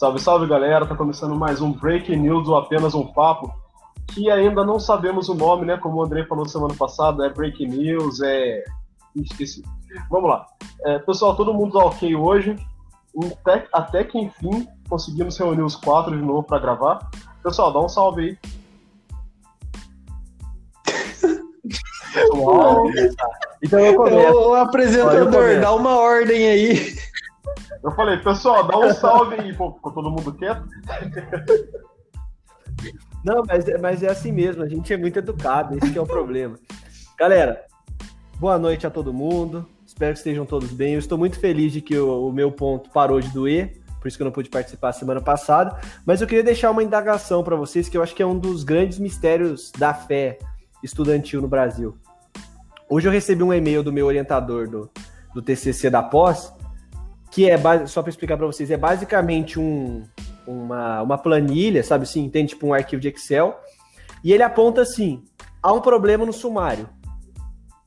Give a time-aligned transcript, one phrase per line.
[0.00, 3.54] Salve, salve galera, tá começando mais um Breaking News ou apenas um papo,
[4.06, 5.76] que ainda não sabemos o nome, né?
[5.76, 8.64] Como o André falou semana passada, é Breaking News, é.
[9.14, 9.62] Esqueci.
[10.10, 10.46] Vamos lá.
[10.86, 12.56] É, pessoal, todo mundo tá ok hoje.
[13.44, 17.10] Até, até que enfim conseguimos reunir os quatro de novo para gravar.
[17.42, 18.38] Pessoal, dá um salve aí.
[22.36, 22.84] Uau.
[23.62, 24.38] Então eu começo.
[24.38, 26.99] O apresentador, dá uma ordem aí.
[27.82, 29.54] Eu falei, pessoal, dá um salve aí.
[29.54, 30.64] Pô, ficou todo mundo quieto?
[33.24, 36.06] Não, mas, é, mas é assim mesmo, a gente é muito educado, esse é o
[36.06, 36.58] problema.
[37.18, 37.62] Galera,
[38.38, 39.66] boa noite a todo mundo.
[39.86, 40.94] Espero que estejam todos bem.
[40.94, 44.16] Eu estou muito feliz de que o, o meu ponto parou de doer, por isso
[44.16, 45.78] que eu não pude participar semana passada.
[46.06, 48.64] Mas eu queria deixar uma indagação para vocês, que eu acho que é um dos
[48.64, 50.38] grandes mistérios da fé
[50.82, 51.98] estudantil no Brasil.
[52.88, 54.90] Hoje eu recebi um e-mail do meu orientador do,
[55.34, 56.52] do TCC da pós,
[57.30, 60.04] que é, só para explicar para vocês, é basicamente um,
[60.46, 63.58] uma, uma planilha, sabe assim, tem tipo um arquivo de Excel,
[64.22, 65.22] e ele aponta assim,
[65.62, 66.88] há um problema no sumário.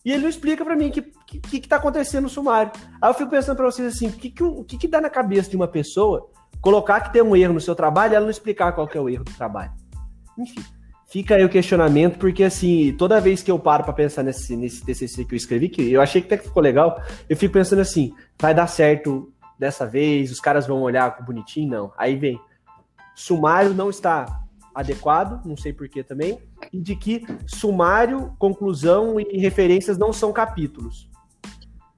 [0.05, 2.72] E ele não explica para mim o que, que, que tá acontecendo no sumário.
[3.02, 5.09] Aí eu fico pensando para vocês assim, o que que, o que que dá na
[5.09, 6.30] cabeça de uma pessoa
[6.61, 9.02] colocar que tem um erro no seu trabalho e ela não explicar qual que é
[9.02, 9.72] o erro do trabalho?
[10.38, 10.61] Enfim,
[11.07, 14.83] fica aí o questionamento, porque assim, toda vez que eu paro para pensar nesse, nesse
[14.83, 17.80] TCC que eu escrevi, que eu achei que até que ficou legal, eu fico pensando
[17.80, 21.92] assim, vai dar certo dessa vez, os caras vão olhar com bonitinho, não.
[21.98, 22.40] Aí vem,
[23.16, 26.40] sumário não está adequado, não sei porquê também,
[26.72, 31.09] e de que sumário, conclusão e referências não são capítulos.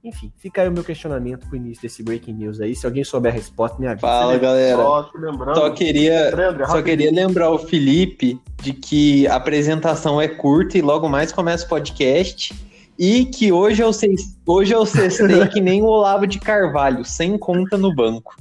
[0.03, 2.75] Enfim, fica aí o meu questionamento pro início desse breaking news aí.
[2.75, 4.05] Se alguém souber a resposta, me avisa.
[4.05, 4.77] Fala, galera.
[4.77, 5.09] Só,
[5.55, 6.31] só queria,
[6.67, 11.65] só queria lembrar o Felipe de que a apresentação é curta e logo mais começa
[11.65, 12.53] o podcast.
[12.97, 14.15] E que hoje eu, sei,
[14.45, 18.35] hoje eu cestei que nem o Olavo de Carvalho, sem conta no banco.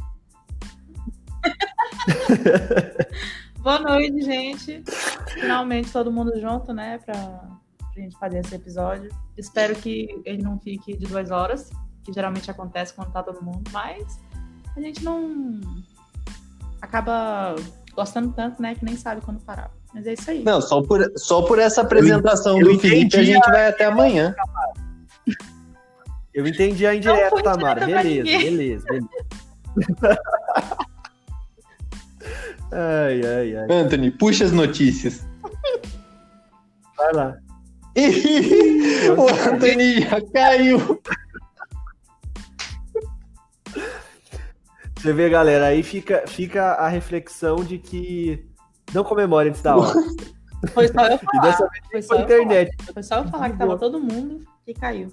[3.58, 4.84] Boa noite, gente.
[5.33, 9.11] Finalmente todo mundo junto, né, pra, pra gente fazer esse episódio.
[9.36, 11.70] Espero que ele não fique de duas horas,
[12.05, 14.20] que geralmente acontece quando tá todo mundo, mas
[14.77, 15.61] a gente não
[16.80, 17.56] acaba
[17.95, 19.73] gostando tanto, né, que nem sabe quando parar.
[19.94, 20.42] Mas é isso aí.
[20.42, 23.84] Não, só por, só por essa apresentação eu, eu do Felipe a gente vai até
[23.84, 24.34] amanhã.
[26.34, 27.86] Eu entendi a indireta, Tamara.
[27.86, 29.08] Beleza, beleza, beleza.
[32.72, 33.66] ai, ai, ai.
[33.70, 35.24] Anthony, puxa as notícias.
[36.96, 37.36] Vai lá.
[39.16, 41.00] o Anthony já caiu.
[44.96, 48.44] Você vê, galera, aí fica, fica a reflexão de que
[48.94, 49.94] não comemore antes da hora.
[50.72, 51.20] Foi só eu falar.
[51.34, 52.74] E dessa vez foi só internet.
[52.77, 52.92] Falar.
[52.94, 55.08] Foi só eu falar que tava todo mundo e caiu.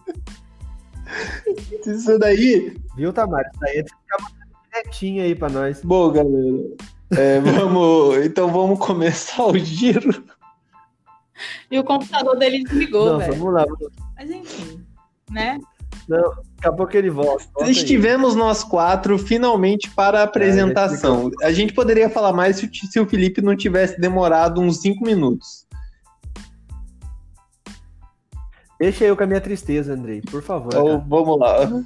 [1.85, 2.77] Isso daí.
[2.95, 3.49] Viu, Tamara?
[3.49, 4.31] Isso daí é ficar
[4.71, 5.81] direitinho aí pra nós.
[5.83, 6.75] Bom, galera.
[7.11, 8.25] É, vamos.
[8.25, 10.23] então vamos começar o giro.
[11.69, 13.33] E o computador dele desligou, velho.
[13.33, 14.07] Vamos lá, vamos lá.
[14.15, 14.85] Mas enfim,
[15.31, 15.59] né?
[16.07, 17.43] Não, daqui a pouco ele volta.
[17.53, 18.39] volta Estivemos aí.
[18.39, 21.31] nós quatro finalmente para a apresentação.
[21.41, 25.03] É, a gente poderia falar mais se, se o Felipe não tivesse demorado uns cinco
[25.03, 25.65] minutos.
[28.79, 30.69] Deixa eu com a minha tristeza, Andrei, por favor.
[30.73, 31.83] Então, vamos lá.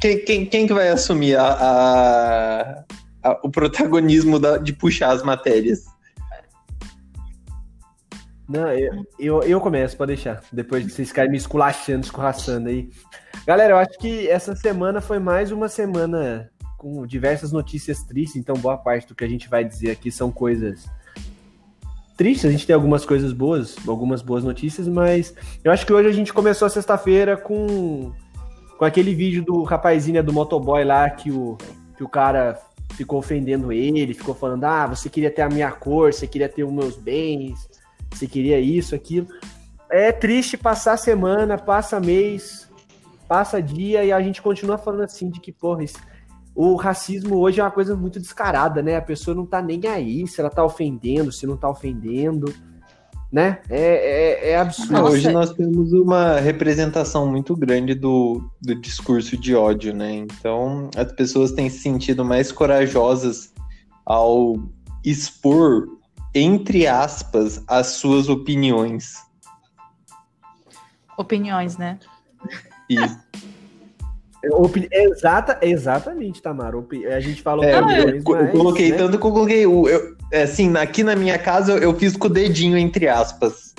[0.00, 2.84] Quem, quem, quem que vai assumir a, a,
[3.22, 5.84] a, o protagonismo da, de puxar as matérias?
[8.48, 10.42] Não, eu, eu, eu, começo, pode deixar.
[10.52, 12.90] Depois de vocês ficarem me esculachando, escorraçando aí.
[13.46, 18.56] Galera, eu acho que essa semana foi mais uma semana com diversas notícias tristes, então
[18.56, 20.90] boa parte do que a gente vai dizer aqui são coisas
[22.16, 22.44] tristes.
[22.44, 26.12] A gente tem algumas coisas boas, algumas boas notícias, mas eu acho que hoje a
[26.12, 28.12] gente começou a sexta-feira com,
[28.76, 31.56] com aquele vídeo do rapazinho do motoboy lá que o,
[31.96, 32.60] que o cara
[32.94, 36.64] ficou ofendendo ele, ficou falando: ah, você queria ter a minha cor, você queria ter
[36.64, 37.71] os meus bens
[38.16, 39.26] você queria isso, aquilo.
[39.90, 42.68] É triste passar semana, passa mês,
[43.28, 45.84] passa dia e a gente continua falando assim de que, porra,
[46.54, 48.96] o racismo hoje é uma coisa muito descarada, né?
[48.96, 52.52] A pessoa não tá nem aí se ela tá ofendendo, se não tá ofendendo,
[53.32, 53.60] né?
[53.70, 55.04] É, é, é absurdo.
[55.04, 60.14] Hoje nós temos uma representação muito grande do, do discurso de ódio, né?
[60.14, 63.52] Então as pessoas têm se sentido mais corajosas
[64.04, 64.56] ao
[65.02, 65.86] expor
[66.34, 69.16] entre aspas, as suas opiniões.
[71.16, 71.98] Opiniões, né?
[72.88, 73.18] Isso.
[74.50, 74.88] Opini...
[74.90, 76.76] Exata, exatamente, Tamara.
[77.14, 78.96] A gente falou é, opiniões, eu, eu, coloquei né?
[78.96, 79.64] tanto que eu coloquei.
[79.64, 83.74] Eu, é, assim, aqui na minha casa eu, fiz com o dedinho, entre aspas.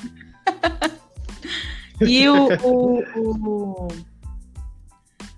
[2.00, 3.88] e o, o, o,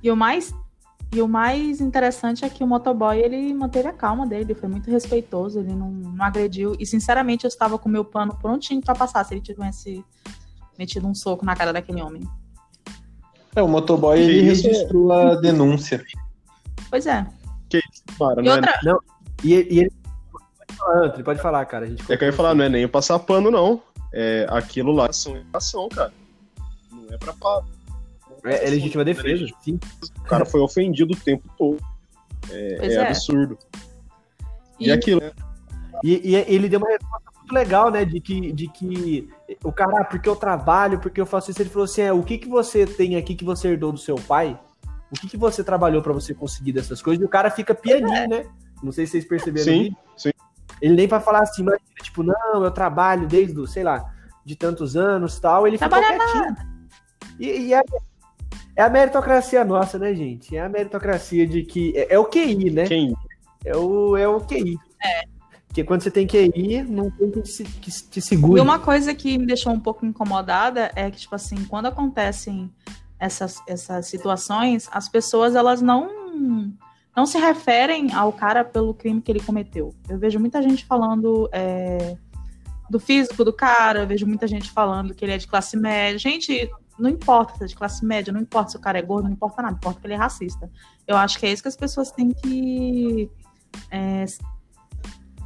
[0.04, 0.54] E o mais
[1.16, 4.92] E o mais interessante é que o motoboy, ele manteve a calma dele, foi muito
[4.92, 6.76] respeitoso, ele não, não agrediu.
[6.78, 10.04] E, sinceramente, eu estava com o meu pano prontinho para passar se ele tivesse
[10.78, 12.22] metido um soco na cara daquele homem.
[13.56, 16.04] É, o motoboy, ele registrou a denúncia.
[16.90, 17.26] Pois é.
[17.70, 18.72] Que isso, para, e não, é outra...
[18.72, 18.86] é...
[18.86, 19.00] não
[19.42, 19.94] e, e ele...
[20.68, 21.86] Pode falar, pode falar, cara.
[21.86, 23.82] A gente é que eu ia falar, não é nem passar pano, não.
[24.14, 25.10] É, aquilo lá é
[25.54, 26.12] ação, cara.
[26.92, 27.32] Não é pra
[28.46, 29.80] é, é legítima defesa, sim.
[30.20, 31.80] O cara foi ofendido o tempo todo.
[32.50, 33.08] É, é, é.
[33.08, 33.58] absurdo.
[34.80, 35.32] E, e aquilo, né?
[36.04, 38.06] E, e, ele deu uma resposta muito legal, né?
[38.06, 39.30] De que, de que
[39.64, 42.22] o cara, ah, porque eu trabalho, porque eu faço isso, ele falou assim: é, o
[42.22, 44.60] que, que você tem aqui que você herdou do seu pai?
[45.12, 47.22] O que, que você trabalhou para você conseguir dessas coisas?
[47.22, 48.28] E o cara fica pianinho, é.
[48.28, 48.46] né?
[48.84, 49.98] Não sei se vocês perceberam sim, ali.
[50.18, 50.32] Sim.
[50.82, 54.14] Ele nem vai falar assim, mas, tipo, não, eu trabalho desde, sei lá,
[54.44, 55.68] de tantos anos tal.
[55.68, 56.56] Ele Trabalha ficou quietinho.
[57.40, 57.82] E, e é,
[58.76, 60.56] é a meritocracia nossa, né, gente?
[60.56, 61.94] É a meritocracia de que.
[61.96, 62.86] É, é o QI, né?
[62.86, 63.16] Quem?
[63.64, 64.78] É o, é o QI.
[65.04, 65.24] É.
[65.68, 68.60] Porque quando você tem QI, não tem que, se, que te segure.
[68.60, 72.72] E uma coisa que me deixou um pouco incomodada é que, tipo assim, quando acontecem
[73.20, 76.26] essas, essas situações, as pessoas elas não
[77.16, 79.96] não se referem ao cara pelo crime que ele cometeu.
[80.10, 82.18] Eu vejo muita gente falando é,
[82.90, 86.20] do físico do cara, eu vejo muita gente falando que ele é de classe média.
[86.20, 89.26] Gente, não importa se é de classe média, não importa se o cara é gordo,
[89.26, 90.70] não importa nada, importa que ele é racista.
[91.08, 93.30] Eu acho que é isso que as pessoas têm que
[93.92, 94.26] é,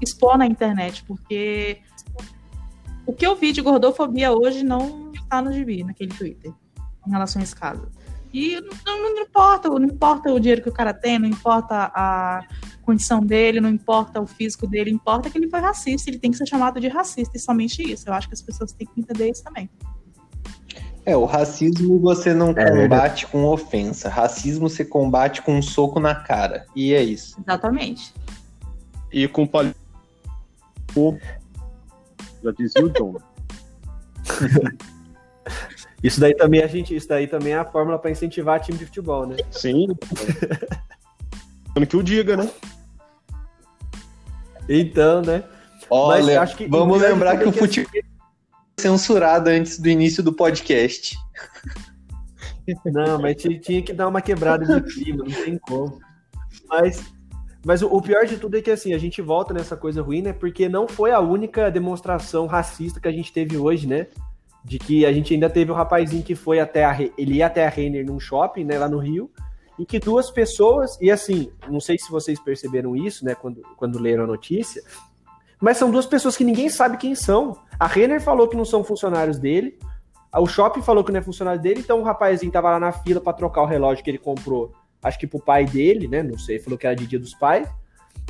[0.01, 1.81] expor na internet, porque
[3.05, 6.53] o que eu vi de gordofobia hoje não está no gibi, naquele Twitter,
[7.07, 7.89] em relação a esse caso.
[8.31, 12.45] E não, não, importa, não importa o dinheiro que o cara tem, não importa a
[12.83, 16.37] condição dele, não importa o físico dele, importa que ele foi racista, ele tem que
[16.37, 18.07] ser chamado de racista, e somente isso.
[18.07, 19.67] Eu acho que as pessoas têm que entender isso também.
[21.09, 24.07] É, o racismo você não é, combate com ofensa.
[24.09, 26.67] Racismo você combate com um soco na cara.
[26.75, 27.35] E é isso.
[27.41, 28.13] Exatamente.
[29.11, 29.75] E com palito.
[32.43, 33.15] Já dizia o John.
[36.03, 38.85] isso daí também a gente, isso daí também é a fórmula para incentivar time de
[38.85, 39.35] futebol, né?
[39.49, 39.87] Sim.
[41.89, 42.47] que o diga, né?
[44.69, 45.43] Então, né?
[45.89, 48.08] Olha, Mas, que, vamos lembrar que o futebol
[48.79, 51.17] censurado antes do início do podcast.
[52.85, 55.99] Não, mas tinha que dar uma quebrada de clima, não tem como.
[56.67, 57.03] Mas,
[57.65, 60.33] mas o, pior de tudo é que assim, a gente volta nessa coisa ruim, né?
[60.33, 64.07] Porque não foi a única demonstração racista que a gente teve hoje, né?
[64.63, 66.95] De que a gente ainda teve o um rapazinho que foi até a.
[67.17, 69.31] Ele ia até a Renner num shopping, né, lá no Rio,
[69.79, 73.97] e que duas pessoas, e assim, não sei se vocês perceberam isso, né, quando, quando
[73.97, 74.83] leram a notícia,
[75.61, 77.57] mas são duas pessoas que ninguém sabe quem são.
[77.79, 79.77] A Renner falou que não são funcionários dele,
[80.37, 83.19] o shopping falou que não é funcionário dele, então o rapazinho tava lá na fila
[83.19, 84.71] para trocar o relógio que ele comprou,
[85.01, 86.21] acho que pro pai dele, né?
[86.21, 87.67] Não sei, falou que era de dia dos pais.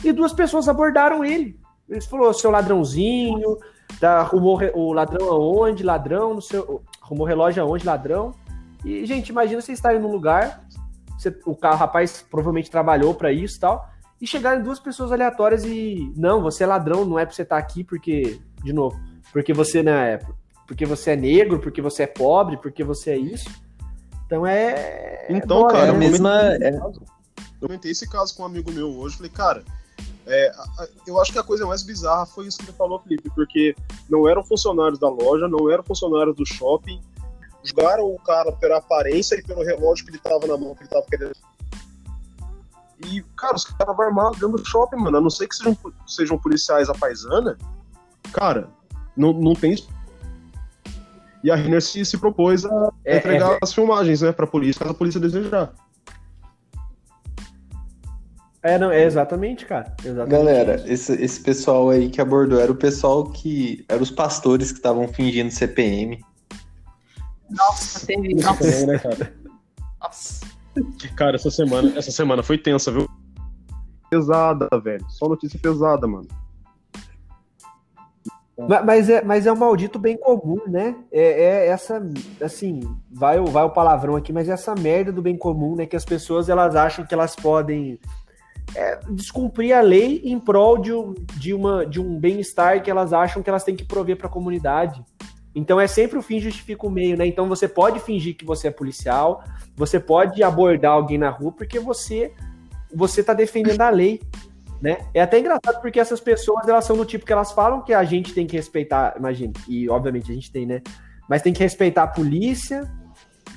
[0.03, 1.59] E duas pessoas abordaram ele.
[1.89, 3.57] Eles falou, seu ladrãozinho,
[3.99, 8.33] da, arrumou o ladrão aonde, ladrão, no seu, arrumou relógio aonde, ladrão.
[8.85, 10.61] E, gente, imagina você estar num lugar,
[11.17, 13.89] você, o, o rapaz provavelmente trabalhou para isso e tal,
[14.21, 17.55] e chegarem duas pessoas aleatórias e não, você é ladrão, não é pra você estar
[17.55, 18.99] tá aqui porque, de novo,
[19.31, 20.19] porque você não é,
[20.67, 23.49] porque você é negro, porque você é pobre, porque você é isso.
[24.25, 25.25] Então é.
[25.29, 26.53] Então, é cara, é, eu, mesma...
[26.55, 26.77] É...
[26.77, 26.93] eu
[27.59, 29.63] comentei esse caso com um amigo meu hoje, falei, cara,
[30.27, 30.51] é,
[31.07, 33.75] eu acho que a coisa mais bizarra foi isso que você falou, Felipe, porque
[34.07, 37.01] não eram funcionários da loja, não eram funcionários do shopping,
[37.63, 40.89] julgaram o cara pela aparência e pelo relógio que ele tava na mão, que ele
[40.89, 41.31] tava querendo
[43.05, 45.17] e, cara, os caras estavam armados dentro do shopping, mano.
[45.17, 47.57] A não ser que sejam, sejam policiais à paisana,
[48.33, 48.69] cara,
[49.15, 49.75] não, não tem.
[51.43, 54.79] E a Renner se, se propôs a é, entregar é, as filmagens, né, pra polícia,
[54.79, 55.73] caso a polícia desejar.
[58.61, 59.95] É, não, é exatamente, cara.
[60.03, 63.85] Exatamente Galera, esse, esse pessoal aí que abordou era o pessoal que.
[63.87, 66.21] Eram os pastores que estavam fingindo CPM.
[67.49, 68.35] Nossa, teve.
[68.35, 68.67] Nossa.
[68.67, 69.33] É, né, cara?
[70.01, 70.48] Nossa.
[71.15, 73.07] Cara, essa semana, essa semana foi tensa, viu?
[74.09, 75.05] Pesada, velho.
[75.09, 76.27] Só notícia pesada, mano.
[78.85, 80.93] Mas é, mas é um maldito bem comum, né?
[81.11, 82.01] É, é, essa,
[82.41, 85.85] assim, vai, vai o palavrão aqui, mas é essa merda do bem comum, né?
[85.85, 87.97] Que as pessoas elas acham que elas podem
[88.75, 90.91] é, descumprir a lei em prol de,
[91.37, 94.31] de, uma, de um bem-estar que elas acham que elas têm que prover para a
[94.31, 95.01] comunidade.
[95.53, 97.25] Então é sempre o fim justifica o meio, né?
[97.25, 99.43] Então você pode fingir que você é policial,
[99.75, 102.33] você pode abordar alguém na rua porque você
[102.93, 104.19] você tá defendendo a lei,
[104.81, 104.97] né?
[105.13, 108.03] É até engraçado porque essas pessoas elas são do tipo que elas falam que a
[108.03, 110.81] gente tem que respeitar, imagine, e obviamente a gente tem, né?
[111.27, 112.89] Mas tem que respeitar a polícia,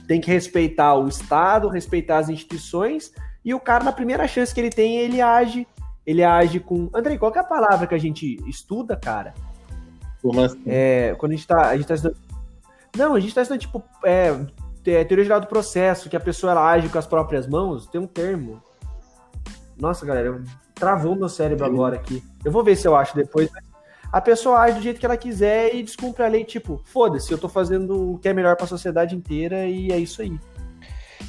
[0.06, 3.12] tem que respeitar o Estado, respeitar as instituições,
[3.44, 5.66] E o cara, na primeira chance que ele tem, ele age.
[6.06, 6.88] Ele age com.
[6.94, 9.34] Andrei, qual é a palavra que a gente estuda, cara?
[10.22, 10.62] Como assim?
[10.66, 11.68] É, quando a gente tá.
[11.68, 12.16] A gente tá estudando...
[12.96, 14.34] Não, a gente tá estudando, tipo, é,
[14.82, 18.06] teoria geral do processo, que a pessoa ela age com as próprias mãos, tem um
[18.06, 18.62] termo.
[19.78, 20.42] Nossa, galera,
[20.74, 22.22] travou meu cérebro agora aqui.
[22.44, 23.50] Eu vou ver se eu acho depois.
[24.12, 27.38] A pessoa age do jeito que ela quiser e descumpre a lei, tipo, foda-se, eu
[27.38, 30.38] tô fazendo o que é melhor para a sociedade inteira e é isso aí.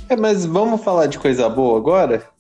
[0.09, 2.32] É, mas vamos falar de coisa boa agora?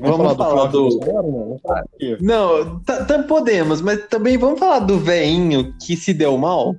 [0.00, 0.88] Vamos, vamos falar, do.
[0.88, 1.60] do...
[2.20, 6.76] Não, tá, tá, podemos, mas também vamos falar do veinho que se deu mal?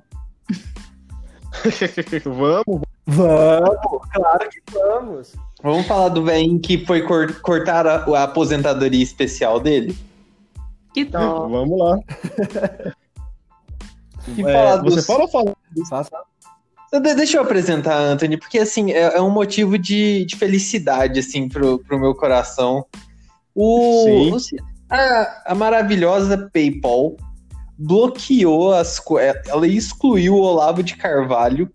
[2.24, 2.82] vamos.
[3.06, 5.32] Vamos, claro que vamos.
[5.62, 9.96] Vamos falar do veinho que foi cor cortar a, a, aposentadoria especial dele?
[10.92, 11.48] Que tal?
[11.48, 11.98] Vamos lá.
[14.38, 15.56] é, você fala ou fala?
[15.88, 16.10] Faça.
[17.00, 21.78] Deixa eu apresentar, Anthony, porque assim, é, é um motivo de, de, felicidade, assim, pro,
[21.80, 22.84] pro meu coração.
[23.54, 24.56] O, Sim.
[24.90, 27.16] A, a maravilhosa PayPal
[27.76, 31.68] bloqueou as é, ela excluiu o Olavo de Carvalho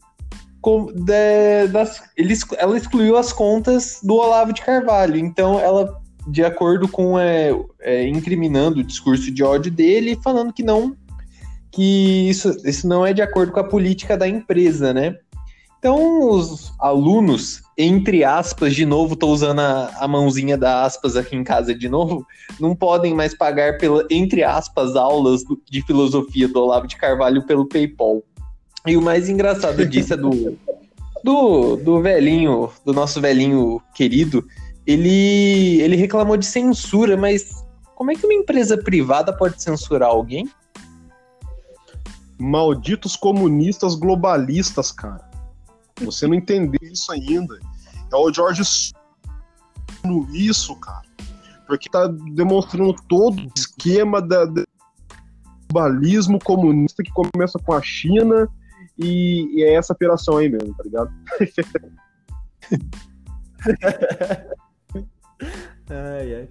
[0.61, 5.17] com, de, das, ele, ela excluiu as contas do Olavo de Carvalho.
[5.17, 10.63] Então, ela, de acordo com é, é, incriminando o discurso de ódio dele, falando que
[10.63, 10.95] não
[11.71, 15.15] que isso, isso não é de acordo com a política da empresa, né?
[15.79, 21.37] Então, os alunos, entre aspas, de novo, estou usando a, a, mãozinha da aspas aqui
[21.37, 22.27] em casa de novo,
[22.59, 27.65] não podem mais pagar pela, entre aspas, aulas de filosofia do Olavo de Carvalho pelo
[27.65, 28.21] PayPal.
[28.85, 30.57] E o mais engraçado disso é do,
[31.23, 34.45] do, do velhinho, do nosso velhinho querido,
[34.85, 37.63] ele, ele reclamou de censura, mas
[37.95, 40.49] como é que uma empresa privada pode censurar alguém?
[42.39, 45.29] Malditos comunistas globalistas, cara.
[46.01, 47.59] Você não entendeu isso ainda.
[48.11, 48.63] É o George
[50.33, 51.07] isso, cara.
[51.67, 54.45] Porque tá demonstrando todo o esquema da
[55.71, 58.49] globalismo comunista que começa com a China
[58.97, 61.11] e, e é essa operação aí mesmo, tá ligado?
[65.89, 66.49] ai, ai.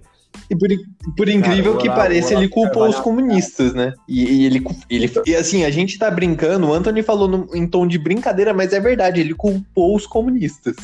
[0.49, 0.69] E por,
[1.15, 3.93] por incrível Cara, que pareça, ele culpou os comunistas, né?
[4.07, 5.11] E, e, ele, ele.
[5.25, 8.73] E assim, a gente tá brincando, o Anthony falou no, em tom de brincadeira, mas
[8.73, 10.75] é verdade, ele culpou os comunistas.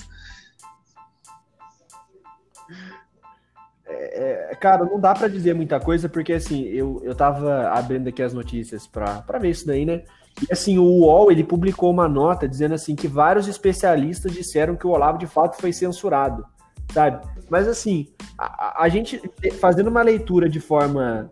[3.87, 8.07] É, é cara, não dá para dizer muita coisa, porque assim, eu, eu tava abrindo
[8.07, 10.03] aqui as notícias pra, pra ver isso daí, né?
[10.41, 14.85] E assim, o UOL, ele publicou uma nota dizendo assim que vários especialistas disseram que
[14.85, 16.45] o Olavo de fato foi censurado,
[16.93, 17.25] sabe?
[17.49, 19.21] Mas assim, a, a gente
[19.59, 21.31] fazendo uma leitura de forma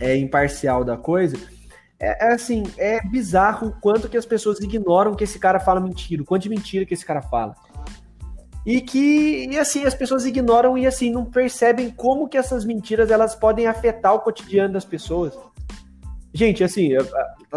[0.00, 1.36] é, imparcial da coisa,
[2.00, 5.80] é, é, assim, é bizarro o quanto que as pessoas ignoram que esse cara fala
[5.80, 7.54] mentira, o quanto de mentira que esse cara fala.
[8.64, 13.10] E que, e assim, as pessoas ignoram e assim, não percebem como que essas mentiras
[13.10, 15.36] elas podem afetar o cotidiano das pessoas.
[16.32, 16.90] Gente, assim,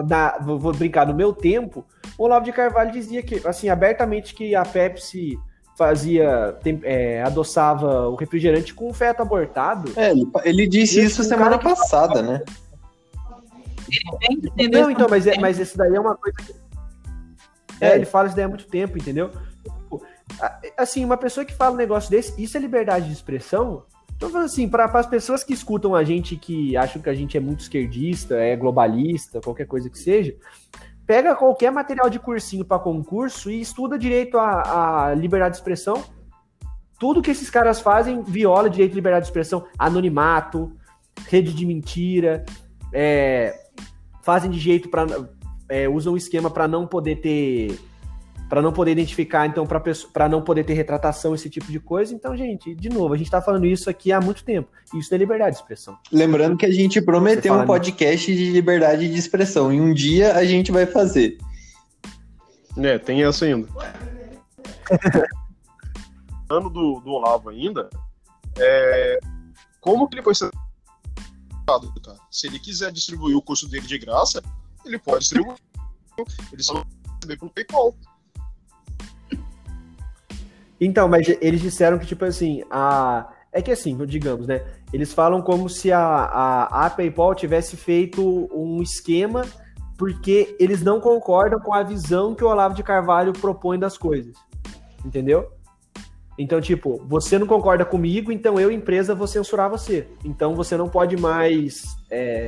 [0.07, 1.85] na, vou brincar, no meu tempo,
[2.17, 5.37] o Olavo de Carvalho dizia que, assim, abertamente que a Pepsi
[5.81, 9.91] fazia, é, adoçava o refrigerante com feto abortado.
[9.95, 12.43] É, ele, ele disse e isso semana passada, né?
[14.71, 16.53] Não, então, mas, é, mas esse daí é uma coisa que...
[17.83, 19.31] É, é, ele fala isso daí há muito tempo, entendeu?
[19.63, 20.03] Tipo,
[20.77, 23.83] assim, uma pessoa que fala um negócio desse, isso é liberdade de expressão?
[24.15, 27.39] Então, assim, para as pessoas que escutam a gente, que acham que a gente é
[27.39, 30.35] muito esquerdista, é globalista, qualquer coisa que seja,
[31.11, 36.01] pega qualquer material de cursinho para concurso e estuda direito à, à liberdade de expressão.
[36.97, 40.71] Tudo que esses caras fazem viola direito de liberdade de expressão, anonimato,
[41.27, 42.45] rede de mentira,
[42.93, 43.53] é,
[44.21, 45.05] fazem de jeito para
[45.67, 47.77] é, usam um esquema para não poder ter
[48.51, 52.13] para não poder identificar, então, para não poder ter retratação, esse tipo de coisa.
[52.13, 54.67] Então, gente, de novo, a gente está falando isso aqui há muito tempo.
[54.93, 55.97] Isso é liberdade de expressão.
[56.11, 60.43] Lembrando que a gente prometeu um podcast de liberdade de expressão e um dia a
[60.43, 61.37] gente vai fazer.
[62.75, 63.69] É, tem essa ainda.
[66.51, 67.89] ano do, do Olavo ainda,
[68.59, 69.17] é,
[69.79, 70.51] como que ele foi ser
[71.65, 72.19] cara?
[72.29, 74.43] Se ele quiser distribuir o curso dele de graça,
[74.83, 75.55] ele pode distribuir.
[76.51, 76.83] Ele só vai
[77.15, 77.95] receber pelo PayPal.
[80.81, 83.31] Então, mas eles disseram que, tipo assim, a.
[83.53, 84.65] É que assim, digamos, né?
[84.91, 89.45] Eles falam como se a, a, a PayPal tivesse feito um esquema
[89.97, 94.35] porque eles não concordam com a visão que o Olavo de Carvalho propõe das coisas.
[95.05, 95.51] Entendeu?
[96.37, 100.07] Então, tipo, você não concorda comigo, então eu, empresa, vou censurar você.
[100.25, 101.83] Então você não pode mais.
[102.09, 102.47] É,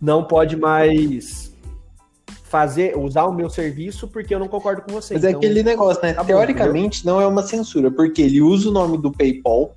[0.00, 1.49] não pode mais
[2.50, 5.14] fazer, usar o meu serviço porque eu não concordo com você.
[5.14, 6.12] Mas é então, é aquele negócio, né?
[6.12, 9.76] Tá Teoricamente bom, não é uma censura, porque ele usa o nome do PayPal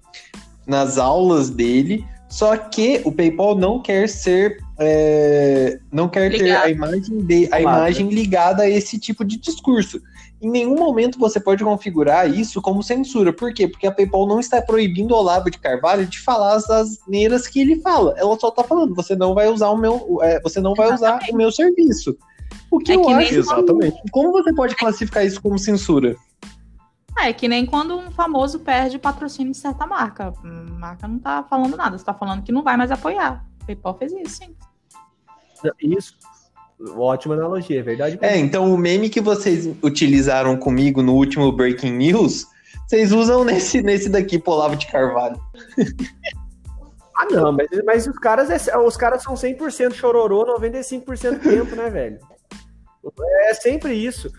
[0.65, 6.47] nas aulas dele, só que o PayPal não quer ser é, não quer Ligado.
[6.47, 10.01] ter a imagem de, a imagem ligada a esse tipo de discurso.
[10.41, 13.31] Em nenhum momento você pode configurar isso como censura.
[13.31, 13.67] Por quê?
[13.67, 17.61] Porque a PayPal não está proibindo o Olavo de Carvalho de falar as asneiras que
[17.61, 18.15] ele fala.
[18.17, 21.19] Ela só está falando, você não vai usar o meu, é, você não vai usar
[21.29, 22.17] o meu serviço.
[22.71, 23.35] O que é eu que acho.
[23.35, 23.97] Exatamente.
[24.11, 26.15] Como você pode classificar isso como censura?
[27.19, 30.33] É que nem quando um famoso perde patrocínio de certa marca.
[30.43, 33.45] A marca não tá falando nada, você tá falando que não vai mais apoiar.
[33.61, 34.55] O PayPal fez isso, sim.
[35.81, 36.17] Isso.
[36.97, 38.17] Ótima analogia, é verdade.
[38.21, 42.47] É, então o meme que vocês utilizaram comigo no último Breaking News,
[42.87, 45.39] vocês usam nesse, nesse daqui, Polavo de Carvalho.
[47.15, 51.75] ah, não, mas, mas os caras é, os caras são 100% chororô 95% do tempo,
[51.75, 52.19] né, velho?
[53.47, 54.31] É sempre isso.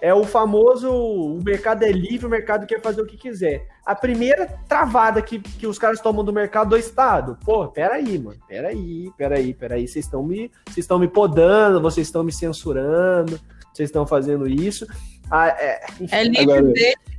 [0.00, 3.66] É o famoso o mercado é livre, o mercado quer fazer o que quiser.
[3.86, 7.38] A primeira travada que, que os caras tomam do mercado do Estado.
[7.42, 8.38] Pô, peraí, mano.
[8.46, 9.88] Peraí, peraí, peraí.
[9.88, 13.40] Vocês estão me, vocês estão me podando, vocês estão me censurando,
[13.72, 14.86] vocês estão fazendo isso.
[15.30, 16.72] Ah, é, é livre Agora,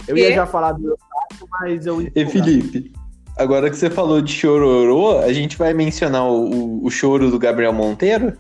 [0.07, 2.01] Eu ia já falar do Estado, mas eu.
[2.01, 2.93] E Felipe,
[3.35, 7.73] agora que você falou de chororô, a gente vai mencionar o, o choro do Gabriel
[7.73, 8.37] Monteiro?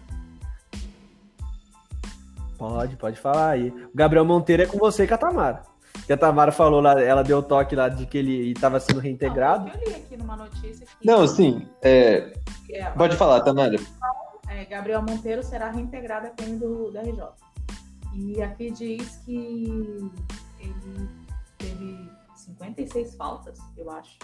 [2.69, 3.69] Pode, pode falar aí.
[3.69, 5.63] O Gabriel Monteiro é com você, Catamara.
[6.05, 9.67] Que a Tamara falou lá, ela deu toque lá de que ele estava sendo reintegrado.
[9.67, 11.05] Não, eu li aqui numa notícia que...
[11.05, 11.67] Não, sim.
[11.81, 12.33] É...
[12.69, 13.75] É, Pode falar, Tamara.
[14.49, 17.23] É, Gabriel Monteiro será reintegrado a PM do, do RJ.
[18.13, 20.11] E aqui diz que
[20.59, 21.09] ele
[21.57, 24.17] teve 56 faltas, eu acho.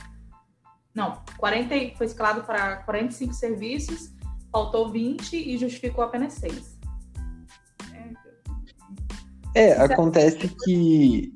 [0.94, 4.12] Não, 40, foi escalado para 45 serviços,
[4.52, 6.71] faltou 20 e justificou apenas 6.
[9.54, 11.34] É, acontece que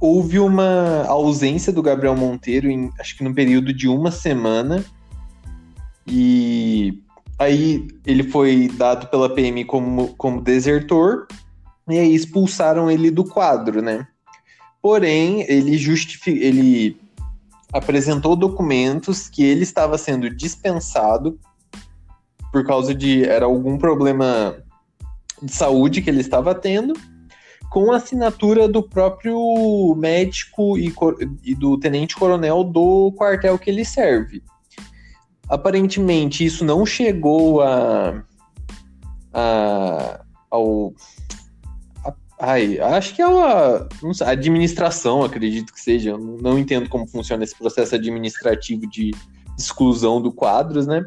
[0.00, 4.84] houve uma ausência do Gabriel Monteiro, em, acho que no período de uma semana,
[6.06, 7.02] e
[7.38, 11.26] aí ele foi dado pela PM como, como desertor,
[11.88, 14.06] e aí expulsaram ele do quadro, né?
[14.82, 15.76] Porém, ele
[16.26, 16.96] ele
[17.72, 21.38] apresentou documentos que ele estava sendo dispensado
[22.52, 24.56] por causa de era algum problema
[25.42, 26.94] de saúde que ele estava tendo
[27.70, 30.92] com a assinatura do próprio médico e,
[31.44, 34.42] e do tenente-coronel do quartel que ele serve.
[35.48, 38.22] Aparentemente, isso não chegou a,
[39.32, 40.94] a ao
[42.38, 46.10] Ai, acho que é uma sei, administração, acredito que seja.
[46.10, 49.12] Eu não entendo como funciona esse processo administrativo de
[49.58, 51.06] exclusão do quadros, né?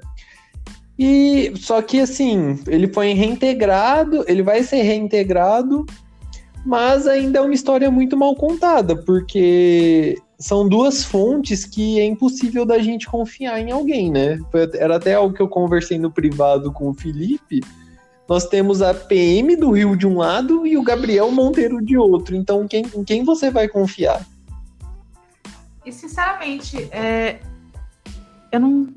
[0.97, 5.85] E só que assim, ele foi reintegrado, ele vai ser reintegrado
[6.65, 12.65] mas ainda é uma história muito mal contada, porque são duas fontes que é impossível
[12.65, 14.39] da gente confiar em alguém, né?
[14.75, 17.61] Era até algo que eu conversei no privado com o Felipe.
[18.27, 22.35] Nós temos a PM do Rio de um lado e o Gabriel Monteiro de outro.
[22.35, 24.25] Então, quem, em quem você vai confiar?
[25.85, 27.39] E, sinceramente, é...
[28.51, 28.87] eu não.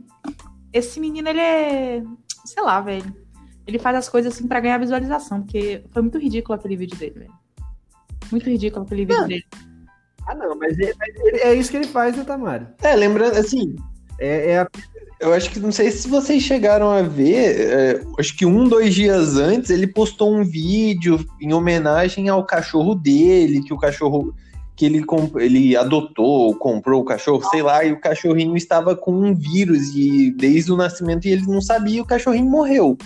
[0.73, 2.03] Esse menino, ele é.
[2.45, 3.23] Sei lá, velho.
[3.67, 7.21] Ele faz as coisas assim para ganhar visualização, porque foi muito ridículo aquele vídeo dele,
[7.21, 7.42] velho.
[8.33, 9.45] Muito ridículo aquele vídeo dele.
[10.27, 10.93] Ah, não, mas é,
[11.43, 12.75] é, isso que ele faz, né, Tamara?
[12.83, 13.77] É, lembrando, assim,
[14.19, 14.69] é, é a...
[15.21, 18.93] Eu acho que não sei se vocês chegaram a ver, é, acho que um, dois
[18.93, 24.35] dias antes ele postou um vídeo em homenagem ao cachorro dele, que o cachorro
[24.75, 25.05] que ele,
[25.37, 30.33] ele adotou, comprou o cachorro, sei lá, e o cachorrinho estava com um vírus e
[30.33, 32.97] desde o nascimento e ele não sabia, e o cachorrinho morreu.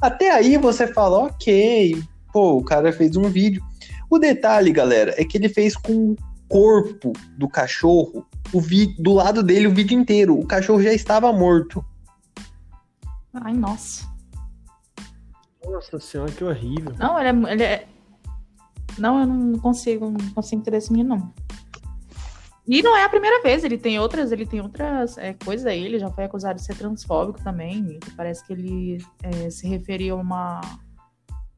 [0.00, 3.62] Até aí você fala, ok, pô, o cara fez um vídeo.
[4.10, 6.16] O detalhe, galera, é que ele fez com o
[6.48, 10.38] corpo do cachorro, o vi do lado dele o vídeo inteiro.
[10.38, 11.84] O cachorro já estava morto.
[13.32, 14.06] Ai, nossa.
[15.64, 16.92] Nossa senhora, que horrível.
[16.98, 17.88] Não, ele é, ele é...
[18.98, 21.32] Não, eu não consigo, não consigo entender esse menino, não.
[22.66, 25.84] E não é a primeira vez, ele tem outras, ele tem outras é, coisas aí,
[25.84, 27.98] ele já foi acusado de ser transfóbico também.
[28.16, 30.60] Parece que ele é, se referia a uma,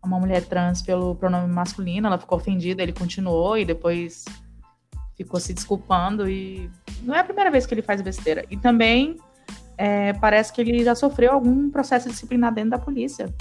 [0.06, 4.24] uma mulher trans pelo pronome masculino, ela ficou ofendida, ele continuou e depois
[5.16, 6.70] ficou se desculpando e
[7.02, 8.44] não é a primeira vez que ele faz besteira.
[8.50, 9.18] E também
[9.78, 13.32] é, parece que ele já sofreu algum processo disciplinar dentro da polícia.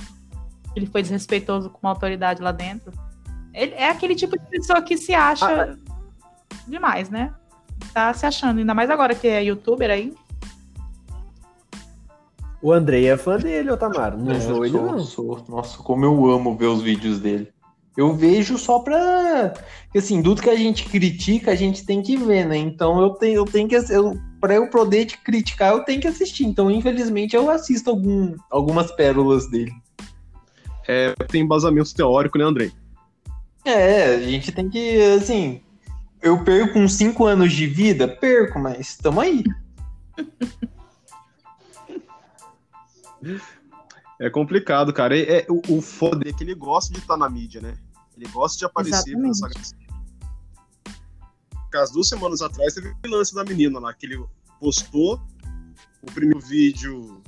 [0.75, 2.91] Ele foi desrespeitoso com uma autoridade lá dentro.
[3.54, 5.75] Ele é aquele tipo de pessoa que se acha ah,
[6.67, 7.34] demais, né?
[7.93, 10.13] Tá se achando, ainda mais agora que é youtuber aí.
[12.65, 14.17] O Andrei é fã dele, Otamar.
[14.17, 14.99] Não é, sou ele, não.
[14.99, 15.45] Sou.
[15.47, 17.49] Nossa, como eu amo ver os vídeos dele.
[17.95, 19.54] Eu vejo só pra.
[19.95, 22.58] Assim, tudo que a gente critica, a gente tem que ver, né?
[22.58, 23.75] Então eu tenho, eu tenho que.
[23.75, 26.43] Eu, pra eu poder te criticar, eu tenho que assistir.
[26.43, 29.71] Então, infelizmente, eu assisto algum, algumas pérolas dele.
[30.88, 32.71] É, tem embasamento teórico, né, Andrei?
[33.63, 35.62] É, a gente tem que, assim.
[36.19, 38.08] Eu perco uns 5 anos de vida?
[38.08, 39.43] Perco, mas tamo aí.
[44.19, 45.17] É complicado, cara.
[45.17, 47.77] É, é, o, o foda é que ele gosta de estar na mídia, né?
[48.15, 49.49] Ele gosta de aparecer nessa
[51.75, 54.23] As duas semanas atrás teve o lance da menina lá, que ele
[54.59, 55.21] postou
[56.01, 57.21] o primeiro vídeo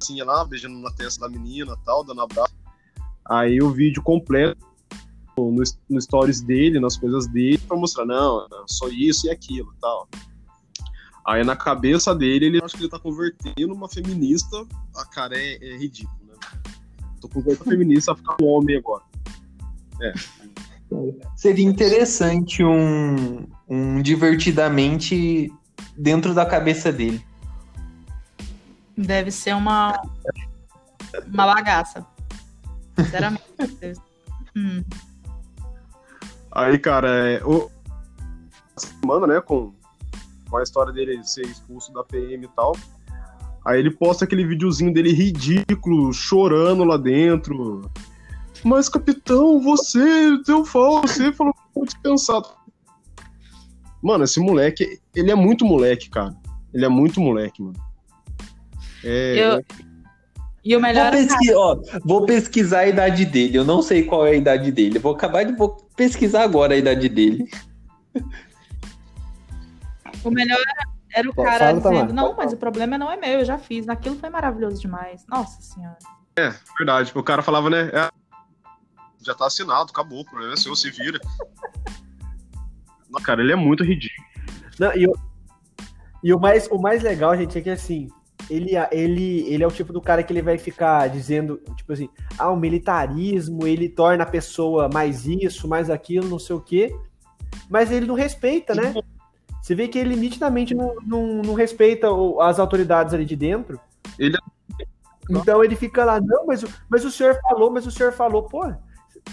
[0.00, 2.54] assim, lá, beijando na testa da menina tal, dando abraço.
[3.28, 4.64] Aí o vídeo completo
[5.36, 10.08] no, no stories dele, nas coisas dele, pra mostrar, não, só isso e aquilo tal.
[11.26, 14.64] Aí na cabeça dele, ele acha que ele tá convertendo uma feminista.
[14.94, 16.34] A cara é, é ridículo, né?
[17.20, 19.02] Tô convertendo feminista a ficar um homem agora.
[20.00, 20.14] É.
[21.34, 25.52] Seria interessante um, um divertidamente
[25.96, 27.24] dentro da cabeça dele.
[28.96, 30.00] Deve ser uma
[31.26, 32.06] uma bagaça.
[32.96, 33.42] Sinceramente.
[34.56, 34.84] hum.
[36.52, 37.68] Aí, cara, é, o
[38.76, 39.74] semana, né, com
[40.48, 42.76] com a história dele ser expulso da PM e tal.
[43.64, 47.90] Aí ele posta aquele videozinho dele ridículo, chorando lá dentro.
[48.64, 52.48] Mas, capitão, você deu falta, você falou que foi dispensado.
[54.02, 56.34] Mano, esse moleque, ele é muito moleque, cara.
[56.72, 57.76] Ele é muito moleque, mano.
[59.02, 59.64] É, eu...
[60.64, 61.54] E o melhor vou, pesqui...
[61.54, 63.56] Ó, vou pesquisar a idade dele.
[63.56, 64.98] Eu não sei qual é a idade dele.
[64.98, 67.48] Eu vou acabar de vou pesquisar agora a idade dele.
[70.24, 70.58] O melhor
[71.12, 73.58] era o Pô, cara fala, dizendo, não, mas o problema não é meu, eu já
[73.58, 73.86] fiz.
[73.86, 75.24] Naquilo foi maravilhoso demais.
[75.26, 75.98] Nossa senhora.
[76.36, 77.12] É, verdade.
[77.14, 77.90] O cara falava, né?
[77.92, 78.10] É,
[79.22, 81.18] já tá assinado, acabou, o problema é seu, se vira.
[83.10, 84.26] não, cara, ele é muito ridículo.
[84.78, 85.12] Não, e, o,
[86.22, 88.08] e o, mais, o mais legal, gente, é que assim,
[88.48, 92.08] ele, ele, ele é o tipo do cara que ele vai ficar dizendo, tipo assim,
[92.38, 96.94] ah, o militarismo, ele torna a pessoa mais isso, mais aquilo, não sei o quê,
[97.68, 98.94] mas ele não respeita, né?
[99.66, 102.06] Você vê que ele nitidamente não, não, não respeita
[102.40, 103.80] as autoridades ali de dentro.
[104.16, 104.38] Ele...
[105.28, 108.72] Então ele fica lá, não, mas, mas o senhor falou, mas o senhor falou, pô,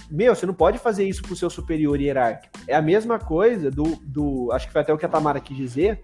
[0.10, 2.52] meu, você não pode fazer isso pro seu superior hierárquico.
[2.68, 5.56] É a mesma coisa do, do acho que foi até o que a Tamara quis
[5.56, 6.04] dizer,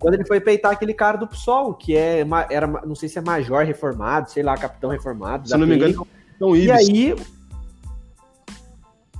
[0.00, 3.22] quando ele foi peitar aquele cara do PSOL, que é, era, não sei se é
[3.22, 5.48] major reformado, sei lá, capitão reformado.
[5.48, 7.14] Se não me engano, então, e aí,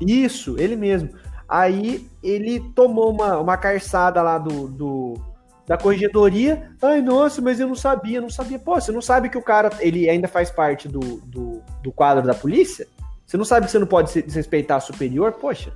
[0.00, 1.21] isso, ele mesmo.
[1.52, 5.20] Aí ele tomou uma, uma carçada lá do, do,
[5.66, 6.70] da corregedoria.
[6.80, 8.58] Ai, nossa, mas eu não sabia, não sabia.
[8.58, 12.26] Pô, você não sabe que o cara ele ainda faz parte do, do, do quadro
[12.26, 12.88] da polícia?
[13.26, 15.32] Você não sabe que você não pode desrespeitar a superior?
[15.32, 15.74] Poxa,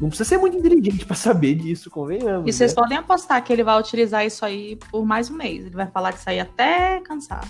[0.00, 2.48] não precisa ser muito inteligente para saber disso, convenhamos.
[2.48, 2.82] E vocês né?
[2.82, 5.66] podem apostar que ele vai utilizar isso aí por mais um mês.
[5.66, 7.46] Ele vai falar disso aí até cansar.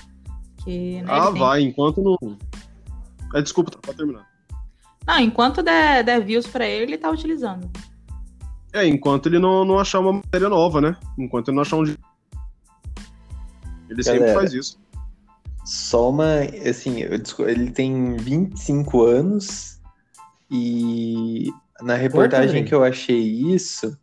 [0.65, 2.37] Que, né, ah, vai, enquanto não.
[3.33, 4.28] É, desculpa, tá, pra terminar.
[5.09, 7.71] Não, enquanto der, der views pra ele, ele tá utilizando.
[8.75, 10.95] É, enquanto ele não, não achar uma matéria nova, né?
[11.19, 11.85] Enquanto ele não achar um.
[11.85, 11.97] Ele
[13.89, 14.79] Galera, sempre faz isso.
[15.65, 16.41] Só uma.
[16.69, 19.81] Assim, ele tem 25 anos
[20.51, 23.97] e na reportagem que eu achei isso,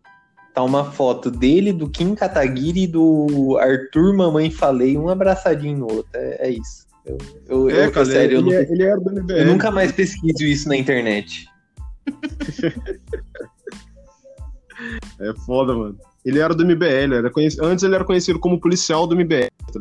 [0.55, 5.91] tá uma foto dele, do Kim Kataguiri e do Arthur Mamãe Falei, um abraçadinho no
[5.91, 6.11] outro.
[6.15, 6.84] É, é isso.
[7.05, 9.33] Eu, eu, é, eu, cara, sério, ele, eu, é, ele era do MBL.
[9.33, 11.47] Eu nunca mais pesquiso isso na internet.
[15.19, 15.99] é foda, mano.
[16.25, 19.79] Ele era do MBL, era conhecido, antes ele era conhecido como policial do MBL, tá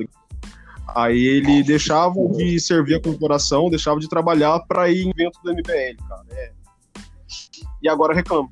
[0.95, 5.53] Aí ele deixava de servir a corporação, deixava de trabalhar para ir em evento do
[5.53, 6.23] MBL, cara.
[6.31, 6.53] É.
[7.83, 8.51] E agora reclama.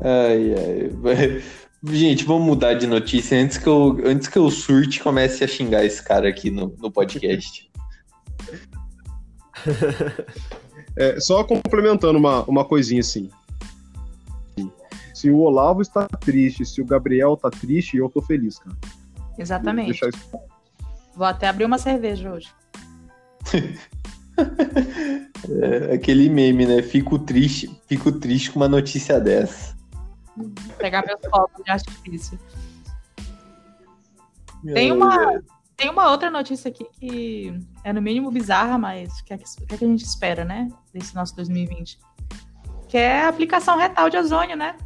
[0.00, 1.42] Ai, ai.
[1.86, 5.84] Gente, vamos mudar de notícia antes que eu, antes que eu surte comece a xingar
[5.84, 7.70] esse cara aqui no, no podcast.
[10.96, 13.28] é, só complementando uma, uma coisinha assim.
[15.12, 18.76] Se o Olavo está triste, se o Gabriel está triste, eu tô feliz, cara.
[19.38, 20.00] Exatamente.
[20.00, 20.30] Vou, isso...
[21.14, 22.48] Vou até abrir uma cerveja hoje.
[25.60, 26.82] é, aquele meme, né?
[26.82, 29.73] Fico triste, fico triste com uma notícia dessa.
[30.78, 32.38] Pegar meus copos de artifício.
[34.72, 35.42] Tem uma,
[35.76, 39.74] tem uma outra notícia aqui que é no mínimo bizarra, mas que é que, que,
[39.74, 40.68] é que a gente espera, né?
[40.92, 41.98] Desse nosso 2020.
[42.88, 44.76] Que é a aplicação retal de ozônio, né?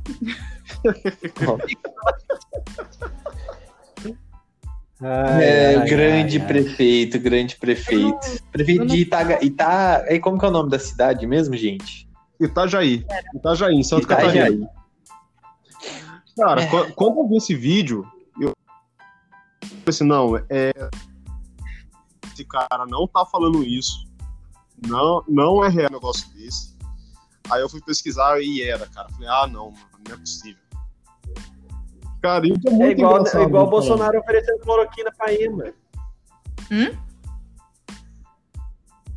[5.00, 8.04] Ai, é, ai, grande ai, prefeito, grande prefeito.
[8.04, 10.04] Não, prefeito de Itaga, Ita...
[10.08, 12.08] E como que é o nome da cidade mesmo, gente?
[12.40, 13.04] Itajaí.
[13.34, 14.38] Itajaí, em Santa Itajaí.
[14.38, 14.77] Catarina.
[16.38, 16.90] Cara, é.
[16.92, 18.06] quando eu vi esse vídeo,
[18.40, 18.52] eu
[19.84, 20.72] pensei assim, não, é...
[22.32, 24.06] esse cara não tá falando isso.
[24.86, 26.78] Não, não é real um negócio desse.
[27.50, 29.08] Aí eu fui pesquisar e era, cara.
[29.10, 30.62] Falei, ah, não, mano, não é possível.
[32.22, 35.74] Cara, isso é muito é igual, é igual o Bolsonaro oferecendo cloroquina pra mano.
[36.70, 36.96] Hum?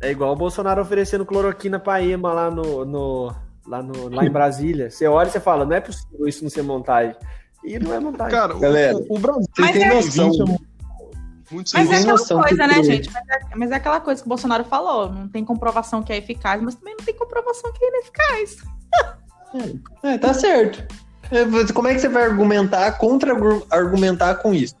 [0.00, 3.34] É igual o Bolsonaro oferecendo cloroquina pra Ema lá no, no,
[3.66, 4.90] lá, no, lá em Brasília.
[4.90, 7.16] Você olha e você fala, não é possível isso não ser montagem.
[7.64, 8.32] E não é montagem.
[8.32, 10.32] Cara, galera, o, o Brasil tem é noção.
[11.50, 13.12] Muito mas é aquela coisa, né, gente?
[13.12, 15.12] Mas é, mas é, aquela coisa que o Bolsonaro falou.
[15.12, 18.56] Não tem comprovação que é eficaz, mas também não tem comprovação que é ineficaz.
[20.02, 20.82] É, tá certo.
[21.30, 24.74] É, como é que você vai argumentar, contra-argumentar com isso?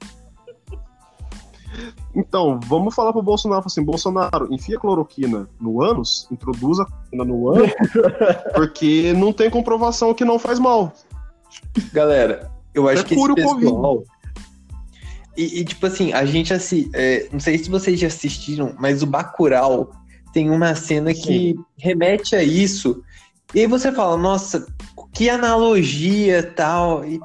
[2.14, 7.70] Então, vamos falar pro Bolsonaro assim, Bolsonaro, enfia cloroquina no ânus, introduza cloroquina no ânus,
[8.54, 10.92] porque não tem comprovação que não faz mal.
[11.92, 14.04] Galera, eu acho é que esse pessoal...
[15.34, 19.02] E, e, tipo assim, a gente assim, é, não sei se vocês já assistiram, mas
[19.02, 19.90] o Bacurau
[20.32, 21.22] tem uma cena Sim.
[21.22, 23.02] que remete a isso.
[23.54, 24.66] E aí você fala, nossa,
[25.12, 27.02] que analogia tal.
[27.04, 27.18] E,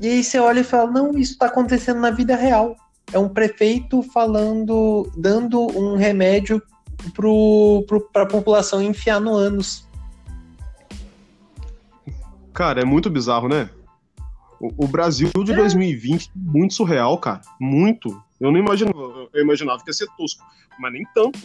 [0.00, 2.76] e aí você olha e fala, não, isso está acontecendo na vida real.
[3.12, 6.62] É um prefeito falando, dando um remédio
[8.12, 9.86] para a população enfiar no ânus.
[12.52, 13.70] Cara, é muito bizarro, né?
[14.60, 15.56] O, o Brasil de é.
[15.56, 17.40] 2020 muito surreal, cara.
[17.60, 18.20] Muito.
[18.40, 20.44] Eu não imaginava, eu imaginava que ia ser tosco,
[20.78, 21.38] mas nem tanto.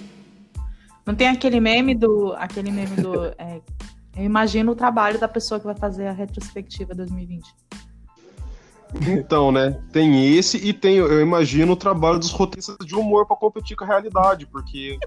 [1.05, 2.33] Não tem aquele meme do.
[2.33, 3.13] Aquele meme do.
[3.37, 3.61] É,
[4.15, 7.43] eu imagino o trabalho da pessoa que vai fazer a retrospectiva 2020.
[9.01, 9.79] Então, né?
[9.91, 13.83] Tem esse e tem, eu imagino, o trabalho dos roteiristas de humor para competir com
[13.83, 14.97] a realidade, porque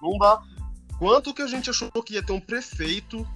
[0.00, 0.40] não dá.
[0.98, 3.26] Quanto que a gente achou que ia ter um prefeito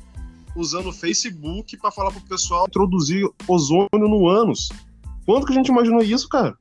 [0.55, 4.71] usando o Facebook para falar pro pessoal introduzir ozônio no ânus?
[5.25, 6.57] Quanto que a gente imaginou isso, cara?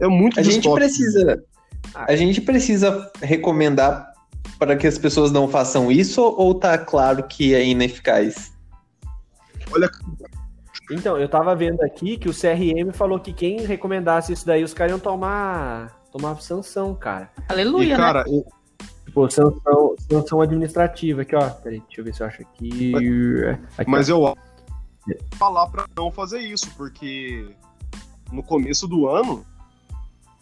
[0.00, 1.44] É muito A gente precisa
[1.94, 4.12] a gente precisa recomendar
[4.58, 8.52] para que as pessoas não façam isso ou tá claro que é ineficaz?
[9.70, 9.90] Olha.
[10.90, 14.72] Então, eu tava vendo aqui que o CRM falou que quem recomendasse isso daí, os
[14.72, 17.30] caras iam tomar, tomar sanção, cara.
[17.48, 18.42] Aleluia, e, cara, né?
[19.04, 21.50] Tipo, sanção, sanção administrativa aqui, ó.
[21.50, 22.92] Peraí, deixa eu ver se eu acho aqui.
[23.76, 24.34] aqui Mas ó.
[25.08, 27.54] eu falar para não fazer isso, porque
[28.32, 29.44] no começo do ano,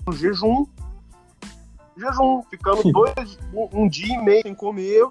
[0.07, 0.67] o jejum
[1.97, 5.07] jejum, ficando dois, um, um, dia e meio sem comer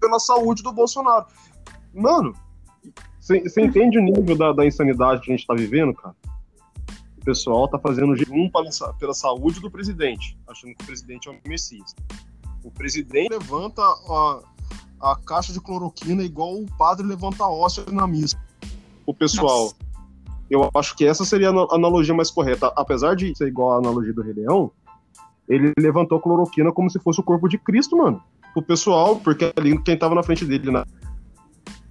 [0.00, 1.26] pela saúde do Bolsonaro.
[1.92, 2.34] Mano,
[3.36, 6.14] você entende o nível da, da, insanidade que a gente tá vivendo, cara?
[7.20, 11.32] O pessoal tá fazendo jejum pela, pela saúde do presidente, achando que o presidente é
[11.32, 11.94] um messias.
[12.64, 14.40] O presidente levanta a,
[15.00, 18.40] a caixa de cloroquina igual o padre levanta a hóstia na missa.
[19.04, 19.64] O pessoal.
[19.64, 19.76] Nossa.
[20.50, 22.72] Eu acho que essa seria a analogia mais correta.
[22.74, 24.70] Apesar de ser igual a analogia do Rei Leão,
[25.46, 28.22] ele levantou cloroquina como se fosse o corpo de Cristo, mano.
[28.54, 30.86] O pessoal, porque ali quem tava na frente dele na,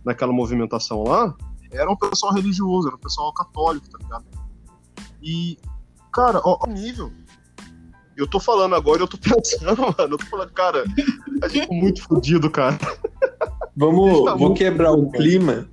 [0.08, 1.36] naquela movimentação lá,
[1.72, 4.26] era um pessoal religioso, era um pessoal católico, tá ligado?
[5.22, 5.58] E,
[6.12, 7.12] cara, ó, ó nível.
[8.16, 10.14] Eu tô falando agora, eu tô pensando, mano.
[10.14, 10.86] Eu tô falando, cara,
[11.44, 12.80] a gente tá muito fodido, cara.
[13.76, 15.70] Vamos, tá vou quebrar o clima.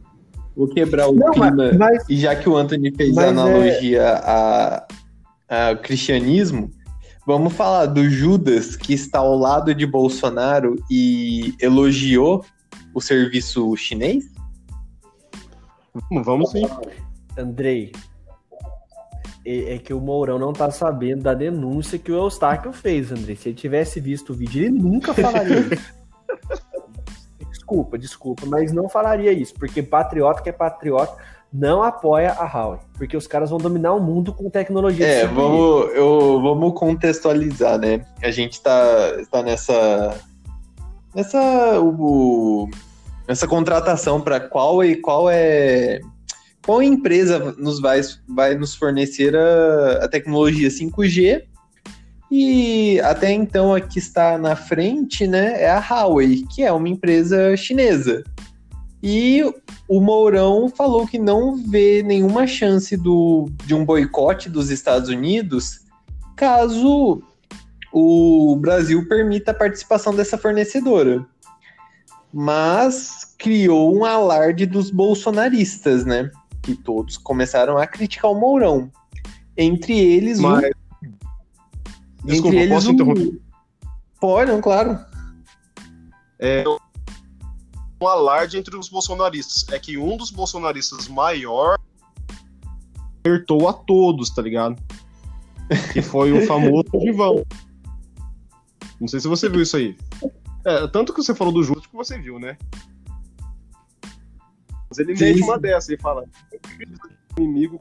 [0.55, 1.73] Vou quebrar o Não, clima.
[1.79, 4.03] Mas, e já que o Anthony fez a analogia
[5.49, 5.70] é...
[5.70, 6.70] ao cristianismo,
[7.27, 12.44] Vamos falar do Judas, que está ao lado de Bolsonaro e elogiou
[12.94, 14.30] o serviço chinês?
[16.24, 16.66] Vamos sim.
[17.37, 17.92] Andrei,
[19.44, 23.37] é, é que o Mourão não tá sabendo da denúncia que o Eustáquio fez, Andrei.
[23.37, 25.94] Se ele tivesse visto o vídeo, ele nunca falaria isso.
[27.50, 31.16] desculpa, desculpa, mas não falaria isso, porque patriota que é patriota
[31.52, 35.07] não apoia a Huawei, porque os caras vão dominar o mundo com tecnologia.
[35.07, 38.04] É, vamos, eu, vamos contextualizar, né?
[38.20, 38.72] A gente tá,
[39.30, 40.20] tá nessa
[41.14, 42.68] nessa o,
[43.48, 46.00] contratação para qual e qual é
[46.64, 51.42] qual empresa nos vai, vai nos fornecer a, a tecnologia 5G
[52.31, 56.88] e até então a que está na frente, né, é a Huawei, que é uma
[56.88, 58.24] empresa chinesa.
[59.03, 59.42] E
[59.87, 65.81] o Mourão falou que não vê nenhuma chance do, de um boicote dos Estados Unidos
[66.35, 67.22] caso
[67.94, 71.24] o Brasil permita a participação dessa fornecedora.
[72.33, 76.30] Mas criou um alarde dos bolsonaristas, né?
[76.64, 78.90] que todos começaram a criticar o Mourão.
[79.57, 80.64] Entre eles, Mas...
[80.64, 80.70] um...
[82.24, 82.92] Desculpa, Entre eles, posso um...
[82.94, 83.40] interromper?
[84.18, 84.98] Pode, não, claro.
[86.38, 89.66] É um alarde entre os bolsonaristas.
[89.70, 91.78] É que um dos bolsonaristas maior
[93.22, 94.83] acertou a todos, tá ligado?
[95.92, 97.44] Que foi o famoso Givão.
[99.00, 99.96] Não sei se você viu isso aí.
[100.64, 102.57] É, tanto que você falou do Justo que você viu, né?
[104.88, 106.24] Mas ele mete uma dessa e fala:
[107.37, 107.80] inimigo.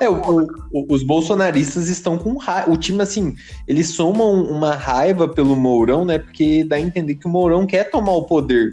[0.00, 2.70] É, o, o, os bolsonaristas estão com raiva.
[2.70, 3.36] O time, assim,
[3.68, 6.18] eles somam uma raiva pelo Mourão, né?
[6.18, 8.72] Porque dá a entender que o Mourão quer tomar o poder.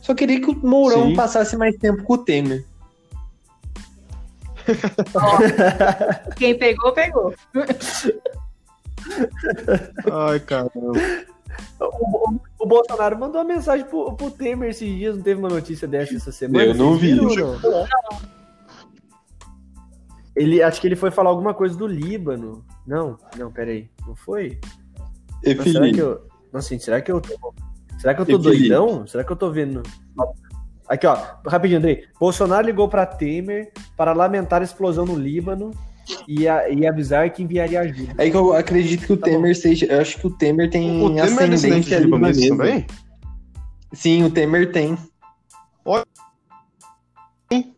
[0.00, 1.14] Só queria que o Mourão Sim.
[1.14, 2.64] passasse mais tempo com o Temer.
[6.36, 7.34] Quem pegou, pegou.
[10.10, 10.92] Ai, caramba.
[11.80, 15.48] O, o, o, Bolsonaro mandou uma mensagem pro, pro Temer esses dias, não teve uma
[15.48, 16.64] notícia dessa essa semana?
[16.64, 17.18] Eu não vi.
[20.36, 22.64] Ele, acho que ele foi falar alguma coisa do Líbano.
[22.86, 23.90] Não, não, peraí.
[24.06, 24.58] Não foi?
[25.44, 26.26] E Mas será que eu.
[26.52, 27.54] Nossa, gente, será que eu tô.
[27.98, 29.06] Será que eu tô doidão?
[29.06, 29.82] Será que eu tô vendo.
[30.88, 32.04] Aqui, ó, rapidinho, Andrei.
[32.18, 35.72] Bolsonaro ligou para Temer para lamentar a explosão no Líbano
[36.26, 38.14] e, a, e avisar que enviaria ajuda.
[38.18, 39.60] É que eu acredito que o tá Temer bom.
[39.60, 39.86] seja.
[39.86, 42.86] Eu acho que o Temer tem o Temer ascendente é libanês também?
[43.92, 44.96] Sim, o Temer tem.
[45.84, 46.04] Olha.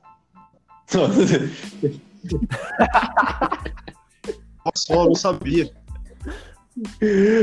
[4.64, 5.70] Nossa, eu não sabia.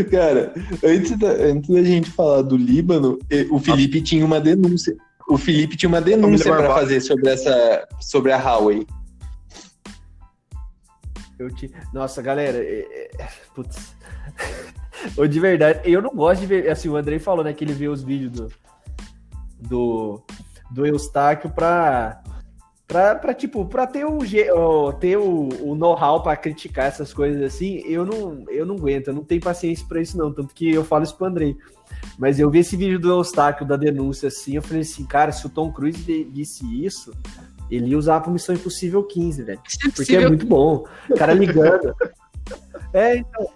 [0.10, 3.20] Cara, antes da, antes da gente falar do Líbano,
[3.52, 4.96] o Felipe tinha uma denúncia.
[5.28, 8.88] O Felipe tinha uma denúncia para fazer sobre essa sobre a Huawei.
[11.40, 11.74] Eu te...
[11.94, 13.28] Nossa, galera, é, é...
[13.56, 13.96] putz.
[15.18, 16.70] Ou de verdade, eu não gosto de ver.
[16.70, 18.52] Assim, o Andrei falou, né, que ele vê os vídeos do,
[19.58, 20.24] do,
[20.70, 22.22] do Eustáquio pra,
[22.86, 24.20] pra, pra, tipo, pra ter o,
[24.94, 27.78] ter o, o know-how pra criticar essas coisas assim.
[27.86, 30.34] Eu não, eu não aguento, eu não tenho paciência pra isso, não.
[30.34, 31.56] Tanto que eu falo isso pro Andrei.
[32.18, 35.46] Mas eu vi esse vídeo do Eustáquio da denúncia assim, eu falei assim, cara, se
[35.46, 37.14] o Tom Cruise disse isso,
[37.70, 39.62] ele ia usar pra Missão Impossível 15, velho.
[39.96, 40.86] Porque é muito bom.
[41.10, 41.96] O cara ligando.
[42.94, 43.48] é, então.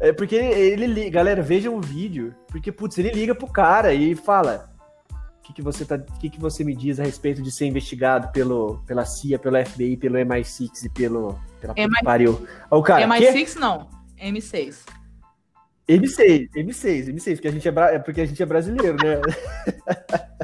[0.00, 4.14] É porque ele, liga, galera, vejam o vídeo, porque, putz, ele liga pro cara e
[4.14, 4.68] fala:
[5.38, 8.30] o que, que, você tá, que, que você me diz a respeito de ser investigado
[8.32, 11.38] pelo, pela CIA, pelo FBI, pelo MI6 e pelo.
[11.60, 11.88] Pela MI...
[12.02, 12.46] pariu.
[12.70, 13.88] O cara, MI6 não,
[14.20, 14.76] M6.
[15.88, 18.00] M6, M6, M6, porque a gente é, bra...
[18.00, 19.20] porque a gente é brasileiro, né?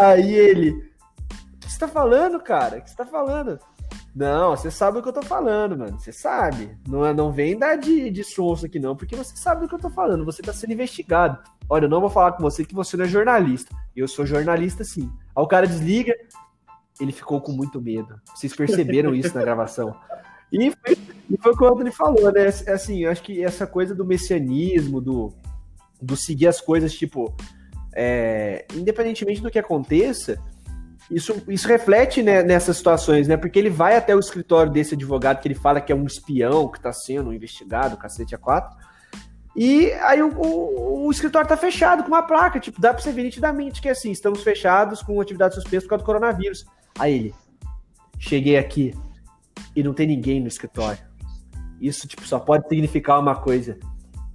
[0.00, 2.78] Aí ele, o que você tá falando, cara?
[2.78, 3.58] O que você tá falando?
[4.14, 5.98] Não, você sabe o que eu tô falando, mano.
[5.98, 6.78] Você sabe.
[6.88, 9.74] Não, é, não vem dar de, de sonso aqui, não, porque você sabe o que
[9.74, 10.24] eu tô falando.
[10.24, 11.38] Você tá sendo investigado.
[11.68, 13.74] Olha, eu não vou falar com você que você não é jornalista.
[13.96, 15.10] Eu sou jornalista, sim.
[15.34, 16.14] Aí o cara desliga.
[17.00, 18.20] Ele ficou com muito medo.
[18.32, 19.96] Vocês perceberam isso na gravação.
[20.52, 20.96] E foi,
[21.28, 22.46] e foi quando ele falou, né?
[22.46, 25.32] Assim, eu acho que essa coisa do messianismo, do,
[26.00, 27.34] do seguir as coisas, tipo,
[27.94, 30.38] é, independentemente do que aconteça,
[31.10, 33.36] isso, isso reflete né, nessas situações, né?
[33.36, 36.68] Porque ele vai até o escritório desse advogado que ele fala que é um espião
[36.68, 38.74] que está sendo investigado, cacete a quatro.
[39.54, 43.12] E aí o, o, o, escritório tá fechado com uma placa, tipo, dá para você
[43.12, 46.64] ver nitidamente que é assim, estamos fechados com atividade suspensa por causa do coronavírus.
[46.98, 47.34] Aí ele,
[48.18, 48.94] cheguei aqui
[49.76, 50.98] e não tem ninguém no escritório.
[51.80, 53.78] Isso, tipo, só pode significar uma coisa.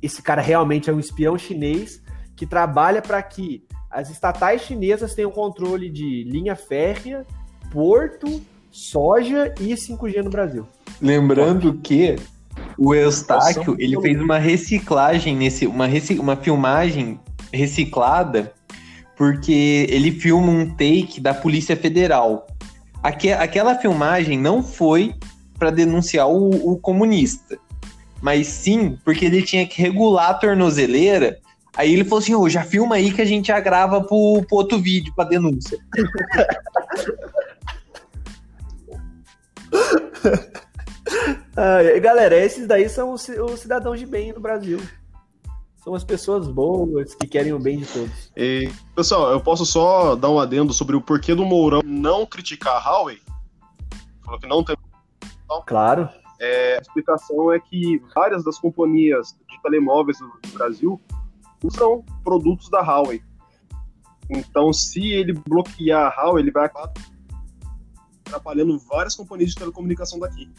[0.02, 2.02] Esse cara realmente é um espião chinês
[2.40, 7.26] que trabalha para que as estatais chinesas tenham controle de linha férrea,
[7.70, 10.66] porto, soja e 5G no Brasil.
[11.02, 12.16] Lembrando que
[12.78, 17.20] o Eustáquio, ele fez uma reciclagem nesse uma rec, uma filmagem
[17.52, 18.54] reciclada
[19.18, 22.48] porque ele filma um take da Polícia Federal.
[23.04, 25.14] Aque, aquela filmagem não foi
[25.58, 27.58] para denunciar o, o comunista,
[28.22, 31.38] mas sim porque ele tinha que regular a tornozeleira
[31.76, 34.58] Aí ele falou assim: ô, já filma aí que a gente já grava pro, pro
[34.58, 35.78] outro vídeo, pra denúncia.
[41.56, 44.80] ah, galera, esses daí são os, os, cidadãos de bem no Brasil.
[45.84, 48.32] São as pessoas boas que querem o bem de todos.
[48.36, 52.76] E, pessoal, eu posso só dar um adendo sobre o porquê do Mourão não criticar
[52.76, 53.20] a Huawei?
[54.24, 54.76] Falou que não tem.
[55.66, 56.10] Claro.
[56.40, 61.00] É, a explicação é que várias das companhias de telemóveis do Brasil
[61.64, 63.22] usam produtos da Huawei.
[64.30, 66.94] Então, se ele bloquear a Huawei, ele vai acabar
[68.26, 70.50] atrapalhando várias companhias de telecomunicação daqui.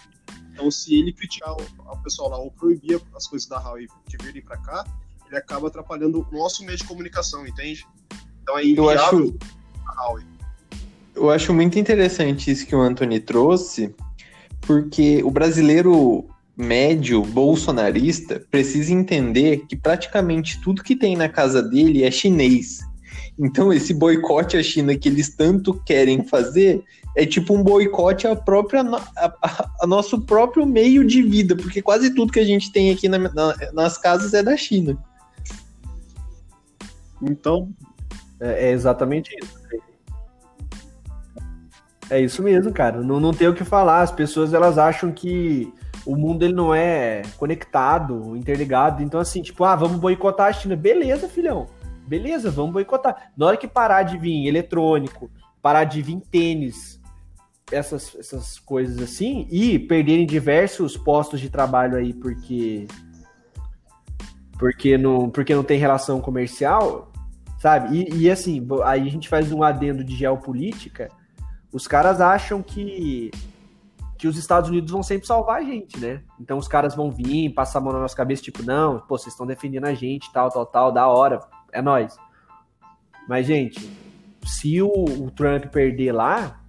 [0.52, 4.42] Então, se ele criticar o, pessoal lá ou proibir as coisas da Huawei de virem
[4.42, 4.84] para cá,
[5.26, 7.86] ele acaba atrapalhando o nosso meio de comunicação, entende?
[8.42, 9.38] Então é eu acho
[11.14, 13.94] Eu acho muito interessante isso que o Anthony trouxe,
[14.60, 16.28] porque o brasileiro
[16.60, 22.80] médio bolsonarista precisa entender que praticamente tudo que tem na casa dele é chinês.
[23.38, 26.84] Então, esse boicote à China que eles tanto querem fazer
[27.16, 31.80] é tipo um boicote à própria a, a, a, nosso próprio meio de vida, porque
[31.80, 34.96] quase tudo que a gente tem aqui na, na, nas casas é da China.
[37.22, 37.70] Então,
[38.38, 39.60] é, é, exatamente isso.
[42.10, 43.00] É isso mesmo, cara.
[43.00, 44.02] Não, não tem o que falar.
[44.02, 45.72] As pessoas elas acham que
[46.06, 49.02] o mundo ele não é conectado, interligado.
[49.02, 50.76] Então, assim, tipo, ah, vamos boicotar a China.
[50.76, 51.66] Beleza, filhão.
[52.06, 53.30] Beleza, vamos boicotar.
[53.36, 55.30] Na hora que parar de vir eletrônico,
[55.62, 57.00] parar de vir tênis,
[57.70, 62.86] essas, essas coisas assim, e perderem diversos postos de trabalho aí porque
[64.58, 67.10] porque não, porque não tem relação comercial,
[67.58, 67.96] sabe?
[67.96, 71.08] E, e assim, aí a gente faz um adendo de geopolítica.
[71.72, 73.30] Os caras acham que
[74.20, 76.20] que os Estados Unidos vão sempre salvar a gente, né?
[76.38, 79.32] Então os caras vão vir, passar a mão na nossa cabeça, tipo, não, pô, vocês
[79.32, 81.40] estão defendendo a gente, tal, tal, tal, da hora,
[81.72, 82.18] é nós.
[83.26, 83.90] Mas, gente,
[84.44, 86.60] se o, o Trump perder lá,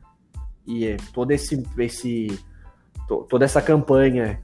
[0.65, 2.39] e é todo esse, esse
[3.05, 4.41] to, toda essa campanha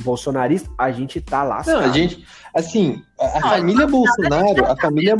[0.00, 1.62] bolsonarista, a gente tá lá.
[1.64, 5.16] Não, a gente, assim, a, a família Bolsonaro, a família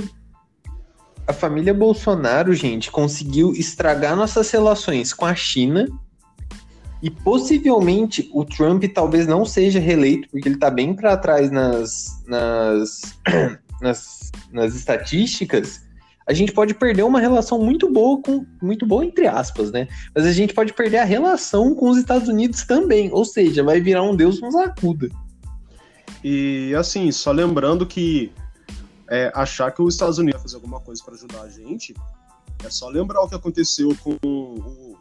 [1.24, 5.86] a família Bolsonaro, gente, conseguiu estragar nossas relações com a China
[7.02, 12.22] e possivelmente o Trump talvez não seja reeleito, porque ele está bem para trás nas,
[12.26, 13.00] nas,
[13.80, 15.86] nas, nas estatísticas.
[16.26, 19.88] A gente pode perder uma relação muito boa com muito boa entre aspas, né?
[20.14, 23.80] Mas a gente pode perder a relação com os Estados Unidos também, ou seja, vai
[23.80, 25.08] virar um Deus nos acuda.
[26.22, 28.32] E assim, só lembrando que
[29.08, 31.94] é, achar que os Estados Unidos vai fazer alguma coisa para ajudar a gente,
[32.64, 34.98] é só lembrar o que aconteceu com o, o.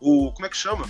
[0.00, 0.84] Como é que chama?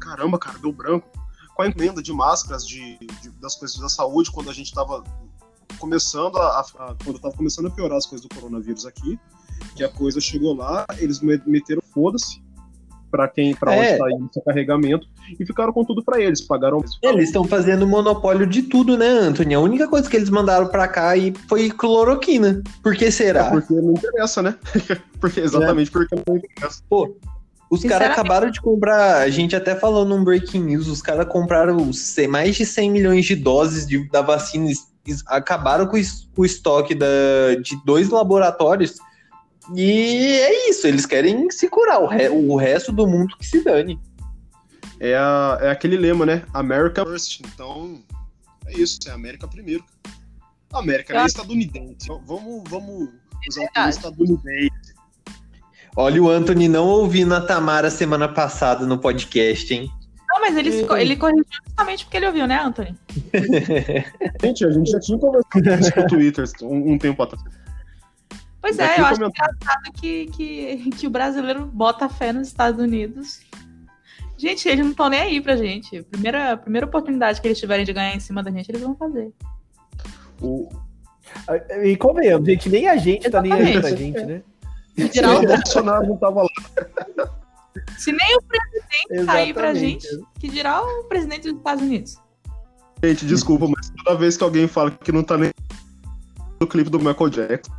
[0.00, 1.08] Caramba, cara, deu branco.
[1.54, 5.04] Com a emenda de máscaras de, de das coisas da saúde, quando a gente estava
[5.78, 9.18] começando a, a, quando estava começando a piorar as coisas do coronavírus aqui,
[9.76, 12.42] que a coisa chegou lá, eles meteram foda-se
[13.14, 13.78] para quem para é.
[13.78, 15.06] onde está indo o carregamento
[15.38, 16.84] e ficaram com tudo para eles, pagaram.
[17.00, 19.56] Eles estão fazendo monopólio de tudo, né, Antônio?
[19.56, 22.60] A única coisa que eles mandaram para cá aí foi cloroquina.
[22.82, 23.46] Por que será?
[23.46, 24.58] É porque não interessa, né?
[25.20, 25.92] porque exatamente é.
[25.92, 26.82] porque não interessa.
[26.88, 27.16] Pô,
[27.74, 31.90] os caras acabaram de comprar, a gente até falou num breaking news, os caras compraram
[32.28, 34.70] mais de 100 milhões de doses de, da vacina,
[35.26, 35.96] acabaram com,
[36.34, 37.06] com o estoque da,
[37.62, 38.96] de dois laboratórios.
[39.74, 43.62] E é isso, eles querem se curar, o, re, o resto do mundo que se
[43.62, 43.98] dane.
[45.00, 46.44] É, a, é aquele lema, né?
[46.52, 47.40] America first.
[47.40, 48.02] Então,
[48.66, 49.84] é isso, é América primeiro.
[50.72, 52.08] América é estadunidense.
[52.26, 53.08] Vamos, vamos
[53.48, 54.70] usar o termo estadunidense.
[55.96, 59.90] Olha o Anthony não ouvindo a Tamara semana passada no podcast, hein?
[60.28, 62.98] Não, mas ele, ele corrigiu justamente porque ele ouviu, né, Anthony?
[64.42, 67.44] gente, a gente já tinha conversado isso no Twitter um, um tempo atrás.
[68.60, 73.40] Pois é, eu acho engraçado que, que, que o brasileiro bota fé nos Estados Unidos.
[74.36, 76.02] Gente, eles não estão nem aí pra gente.
[76.04, 79.32] Primeira, primeira oportunidade que eles tiverem de ganhar em cima da gente, eles vão fazer.
[80.40, 80.68] O...
[81.84, 83.52] E convenhamos, gente, nem a gente Exatamente.
[83.52, 84.42] tá nem aí pra gente, né?
[85.10, 86.48] Tirar o Bolsonaro não tava lá.
[87.98, 90.06] Se nem o presidente sair tá pra gente,
[90.38, 92.16] que dirá o presidente dos Estados Unidos.
[93.02, 95.52] Gente, desculpa, mas toda vez que alguém fala que não tá nem
[96.60, 97.72] no clipe do Michael Jackson.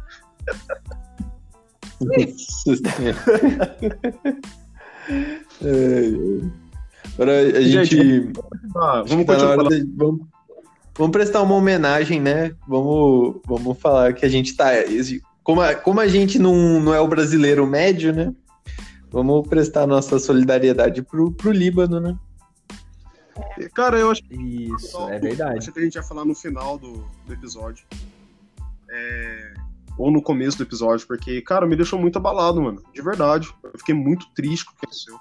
[7.14, 7.96] Agora a gente.
[7.96, 8.34] gente
[8.76, 10.22] ah, vamos, tá continuar de, vamos,
[10.98, 12.54] vamos prestar uma homenagem, né?
[12.68, 14.74] Vamos, vamos falar que a gente tá
[15.46, 18.34] como a, como a gente não, não é o brasileiro médio, né?
[19.12, 22.18] Vamos prestar nossa solidariedade pro, pro Líbano, né?
[23.76, 24.36] Cara, eu acho que.
[24.36, 25.60] Isso, é verdade.
[25.60, 27.86] Acho que a gente ia falar no final do, do episódio.
[28.90, 29.54] É...
[30.00, 32.84] Ou no começo do episódio, porque, cara, me deixou muito abalado, mano.
[32.92, 33.54] De verdade.
[33.64, 35.20] Eu fiquei muito triste com o que aconteceu.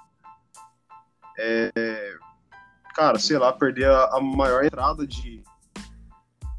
[1.37, 2.15] É...
[2.95, 5.43] Cara, sei lá, perder a, a maior entrada de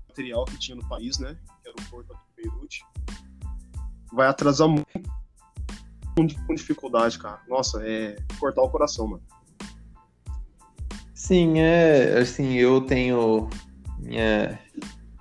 [0.09, 1.37] material que tinha no país, né?
[1.65, 2.85] Que era o Porto do Beirute
[4.13, 4.87] vai atrasar muito
[6.47, 7.41] com dificuldade, cara.
[7.49, 9.23] Nossa, é cortar o coração, mano.
[11.15, 13.49] Sim, é assim, eu tenho
[13.99, 14.59] minha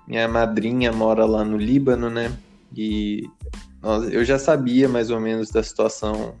[0.06, 2.32] minha madrinha mora lá no Líbano, né?
[2.74, 3.28] E
[3.82, 6.34] nossa, eu já sabia mais ou menos da situação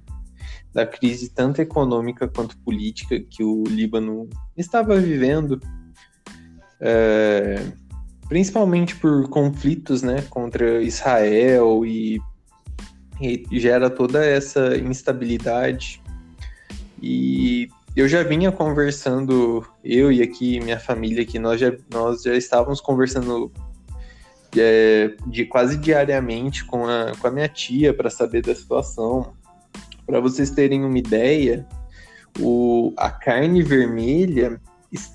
[0.72, 5.60] da crise tanto econômica quanto política que o Líbano estava vivendo.
[6.78, 7.64] É,
[8.28, 12.20] principalmente por conflitos, né, contra Israel e,
[13.20, 16.02] e gera toda essa instabilidade.
[17.02, 22.34] E eu já vinha conversando, eu e aqui minha família, que nós já, nós já
[22.36, 23.50] estávamos conversando
[24.56, 29.34] é, de quase diariamente com a, com a minha tia para saber da situação.
[30.06, 31.66] Para vocês terem uma ideia,
[32.38, 34.60] o, a carne vermelha,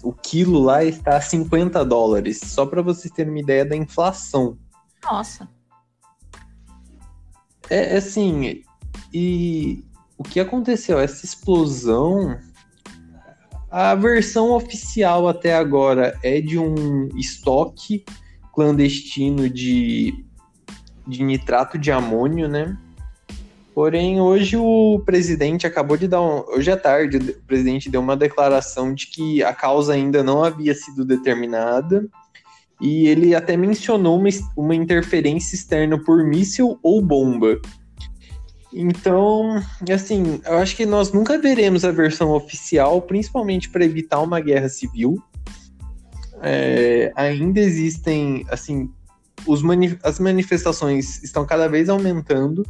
[0.04, 2.40] o quilo lá está a 50 dólares.
[2.44, 4.58] Só para vocês terem uma ideia da inflação.
[5.04, 5.48] Nossa.
[7.72, 8.64] É, é assim,
[9.14, 9.82] e
[10.18, 11.00] o que aconteceu?
[11.00, 12.38] Essa explosão.
[13.72, 18.04] A versão oficial até agora é de um estoque
[18.54, 20.26] clandestino de,
[21.08, 22.78] de nitrato de amônio, né?
[23.74, 26.44] Porém, hoje o presidente acabou de dar um.
[26.50, 30.76] Hoje à tarde, o presidente deu uma declaração de que a causa ainda não havia
[30.76, 32.06] sido determinada.
[32.82, 37.62] E ele até mencionou uma, uma interferência externa por míssil ou bomba.
[38.74, 39.62] Então,
[39.94, 44.70] assim, eu acho que nós nunca veremos a versão oficial, principalmente para evitar uma guerra
[44.70, 45.22] civil.
[46.42, 48.90] É, ainda existem, assim,
[49.46, 52.66] os mani as manifestações estão cada vez aumentando.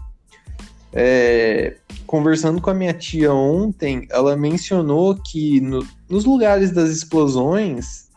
[0.93, 8.10] É, conversando com a minha tia ontem, ela mencionou que no, nos lugares das explosões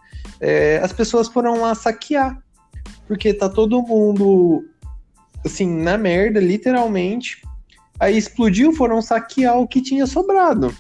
[0.45, 2.39] é, as pessoas foram lá saquear,
[3.09, 4.63] porque tá todo mundo
[5.43, 7.41] assim na merda, literalmente.
[7.99, 10.75] Aí explodiu, foram saquear o que tinha sobrado.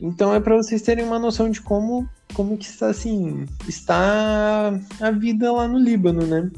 [0.00, 5.10] Então é para vocês terem uma noção de como como que está assim está a
[5.10, 6.50] vida lá no Líbano, né?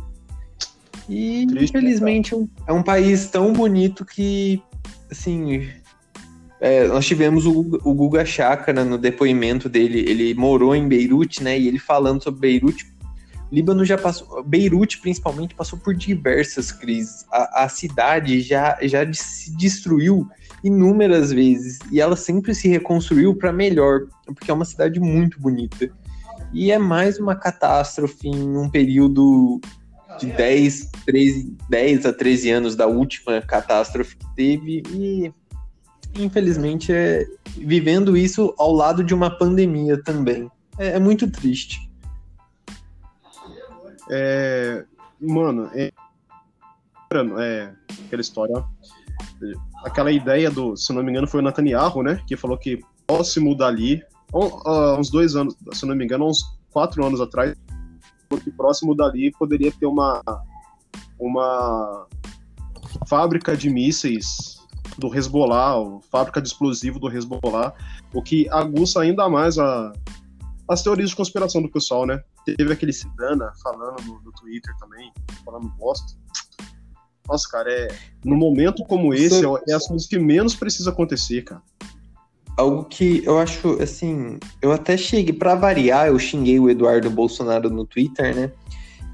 [1.09, 4.63] E Triste, infelizmente é, é um país tão bonito que
[5.11, 5.71] assim
[6.61, 10.01] é, nós tivemos o, o Guga Chakra no depoimento dele.
[10.09, 11.59] Ele morou em Beirute, né?
[11.59, 12.95] E ele falando sobre Beirute.
[13.53, 17.25] Líbano já passou, Beirute principalmente passou por diversas crises.
[17.31, 20.27] A, a cidade já, já se destruiu
[20.65, 25.89] inúmeras vezes e ela sempre se reconstruiu para melhor, porque é uma cidade muito bonita.
[26.53, 29.61] E é mais uma catástrofe em um período
[30.19, 35.31] de 10, 13, 10 a 13 anos da última catástrofe que teve e
[36.19, 40.51] infelizmente é vivendo isso ao lado de uma pandemia também.
[40.79, 41.91] É, é muito triste.
[44.11, 44.85] É,
[45.21, 45.93] mano, é,
[47.41, 47.73] é
[48.07, 48.65] aquela história
[49.85, 52.21] aquela ideia do, se não me engano, foi o Netanyahu, né?
[52.27, 54.03] Que falou que próximo dali,
[54.99, 57.57] uns dois anos, se não me engano, uns quatro anos atrás,
[58.43, 60.23] que próximo dali poderia ter uma,
[61.19, 62.07] uma
[63.07, 64.56] fábrica de mísseis
[64.99, 67.73] do Hezbollah, fábrica de explosivo do Hezbollah,
[68.13, 69.93] o que aguça ainda mais a,
[70.69, 72.21] as teorias de conspiração do pessoal, né?
[72.45, 75.13] Teve aquele Sidana falando no, no Twitter também,
[75.45, 76.17] falando bosta.
[77.29, 77.89] Nossa, cara, é.
[78.25, 81.63] No momento como esse, é, é as coisas que menos precisa acontecer, cara.
[82.57, 87.69] Algo que eu acho, assim, eu até cheguei, para variar, eu xinguei o Eduardo Bolsonaro
[87.69, 88.53] no Twitter, né?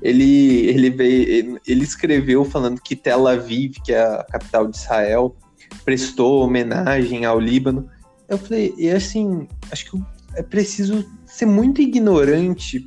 [0.01, 5.37] Ele, ele, veio, ele escreveu falando que Tel Aviv, que é a capital de Israel,
[5.85, 7.89] prestou homenagem ao Líbano.
[8.29, 10.03] Eu falei, e assim, acho que
[10.35, 12.87] é preciso ser muito ignorante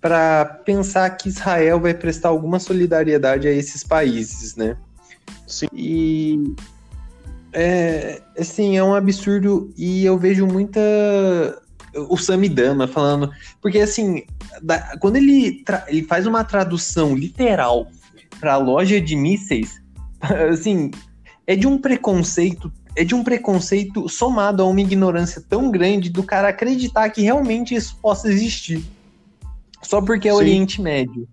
[0.00, 4.76] para pensar que Israel vai prestar alguma solidariedade a esses países, né?
[5.46, 5.66] Sim.
[5.72, 6.54] E
[7.52, 10.80] é, assim, é um absurdo e eu vejo muita
[12.10, 13.30] o Samidama falando,
[13.62, 14.24] porque assim,
[14.60, 17.86] da, quando ele, ele faz uma tradução literal
[18.40, 19.80] para a loja de mísseis,
[20.50, 20.90] assim,
[21.46, 26.22] é de um preconceito, é de um preconceito somado a uma ignorância tão grande do
[26.22, 28.84] cara acreditar que realmente isso possa existir
[29.84, 30.38] só porque é Sim.
[30.38, 31.28] Oriente Médio.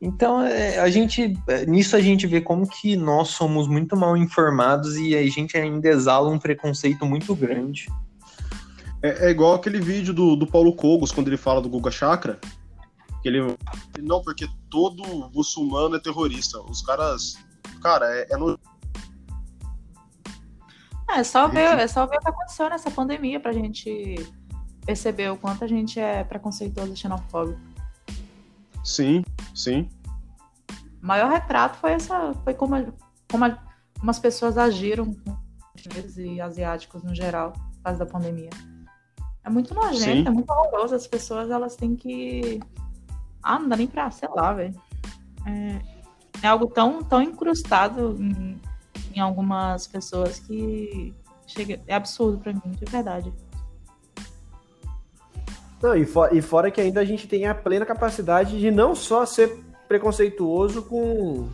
[0.00, 4.16] Então, é, a gente, é, nisso a gente vê como que nós somos muito mal
[4.16, 7.86] informados e a gente ainda exala um preconceito muito grande.
[9.02, 12.38] É, é igual aquele vídeo do, do Paulo Cogos, quando ele fala do Guga Chakra,
[13.22, 13.56] que ele,
[14.02, 16.60] não, porque todo muçulmano é terrorista.
[16.60, 17.38] Os caras,
[17.82, 18.58] cara, é, é no...
[21.08, 24.14] É só ver, é só ver o que aconteceu nessa pandemia pra gente
[24.84, 27.60] perceber o quanto a gente é preconceituoso e xenofóbico.
[28.84, 29.88] Sim, sim.
[31.02, 32.92] O maior retrato foi essa, foi como,
[33.30, 33.58] como, a,
[33.98, 35.36] como as pessoas agiram com
[35.76, 38.50] chineses e asiáticos no geral, por causa da pandemia.
[39.44, 40.26] É muito nojento, sim.
[40.26, 40.94] é muito horroroso.
[40.94, 42.60] As pessoas, elas têm que...
[43.42, 44.74] Ah, não dá nem pra, sei lá, velho.
[45.46, 45.80] É,
[46.42, 48.60] é, algo tão, tão incrustado em,
[49.16, 51.14] em algumas pessoas que
[51.46, 53.32] chega, é absurdo para mim, de verdade.
[55.82, 58.94] Não, e, for, e fora que ainda a gente tem a plena capacidade de não
[58.94, 59.58] só ser
[59.88, 61.48] preconceituoso com,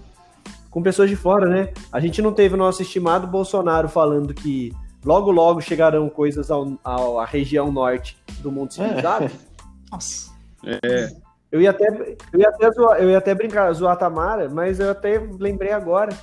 [0.70, 1.72] com pessoas de fora, né?
[1.92, 4.72] A gente não teve o nosso estimado Bolsonaro falando que
[5.04, 9.26] logo logo chegarão coisas ao, ao à região norte do mundo civilizado.
[9.26, 9.30] É.
[9.90, 10.32] Nossa.
[10.64, 11.10] É.
[11.50, 11.86] Eu ia até,
[12.32, 15.70] eu ia até, zoar, eu ia até brincar, zoar a Tamara, mas eu até lembrei
[15.70, 16.16] agora.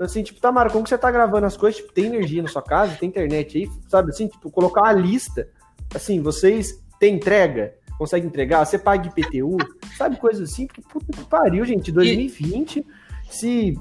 [0.00, 1.80] Assim, tipo, Tamara, como que você tá gravando as coisas?
[1.80, 2.96] Tipo, tem energia na sua casa?
[2.96, 3.70] Tem internet aí?
[3.86, 5.46] Sabe assim, tipo, colocar uma lista.
[5.94, 7.74] Assim, vocês têm entrega?
[7.98, 8.64] Consegue entregar?
[8.64, 9.58] Você paga IPTU?
[9.98, 10.66] Sabe, coisas assim?
[10.66, 11.92] Porque, puta que pariu, gente.
[11.92, 12.86] 2020, e...
[13.28, 13.78] se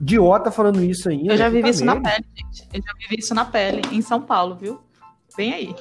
[0.00, 1.34] idiota falando isso ainda.
[1.34, 2.00] Eu já vivi isso merda.
[2.00, 2.68] na pele, gente.
[2.72, 4.80] Eu já vivi isso na pele, em São Paulo, viu?
[5.36, 5.76] Vem aí.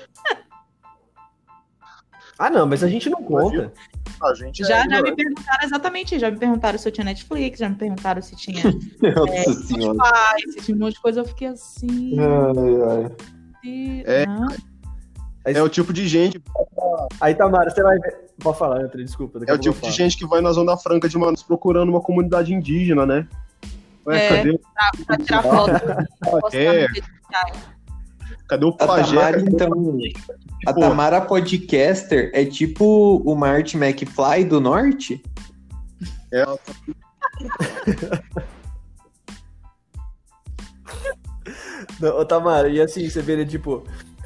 [2.37, 3.73] ah, não, mas a gente não conta.
[4.21, 7.59] A gente já, é já me perguntaram exatamente, já me perguntaram se eu tinha Netflix,
[7.59, 8.59] já me perguntaram se tinha
[9.29, 12.17] é, Spotify, se tinha um monte de coisa, eu fiquei assim.
[12.19, 13.11] Ai, ai.
[13.63, 14.03] E...
[14.05, 14.25] É,
[15.45, 16.41] é o tipo de gente.
[17.19, 18.29] Aí, Tamara, você vai ver.
[18.39, 19.39] Pode falar, André, desculpa.
[19.47, 22.53] É o tipo de gente que vai na Zona Franca de Manos procurando uma comunidade
[22.53, 23.27] indígena, né?
[24.05, 24.57] Ué, é, cadê?
[24.57, 25.71] Pra, pra tirar foto.
[26.55, 26.87] é.
[28.49, 29.15] Cadê o pajé?
[29.15, 29.99] A Tamara, então,
[30.65, 35.21] a Tamara Podcaster é tipo o Marty McFly do Norte?
[36.33, 36.43] É.
[41.99, 43.83] Não, ô, Tamara, e assim, você vê, né, tipo,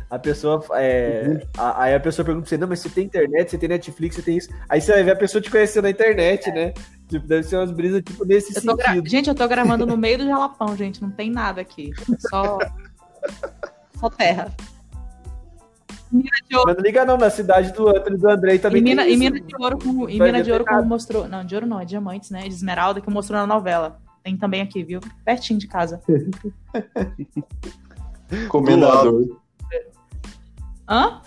[0.10, 0.64] a pessoa.
[0.74, 1.40] É, uhum.
[1.58, 4.16] a, aí a pessoa pergunta pra você, não, mas você tem internet, você tem Netflix,
[4.16, 4.50] você tem isso.
[4.70, 6.54] Aí você vai ver a pessoa te conhecendo na internet, é.
[6.54, 6.74] né?
[7.10, 8.78] Tipo, deve ser umas brisas, tipo, nesse sentido.
[8.78, 9.02] Gra...
[9.06, 11.02] Gente, eu tô gravando no meio do Jalapão, gente.
[11.02, 11.92] Não tem nada aqui.
[12.30, 12.60] Só.
[14.04, 14.54] Só terra.
[16.12, 19.40] Mas não liga não, na cidade do Antônio do Andrei também e mina, tem mina
[19.40, 21.26] de ouro, como, e mina de ouro como mostrou...
[21.26, 22.42] Não, de ouro não, é diamantes, né?
[22.42, 23.98] De esmeralda, que mostrou na novela.
[24.22, 25.00] Tem também aqui, viu?
[25.24, 26.02] Pertinho de casa.
[28.50, 29.40] Comendador.
[30.88, 31.22] Hã?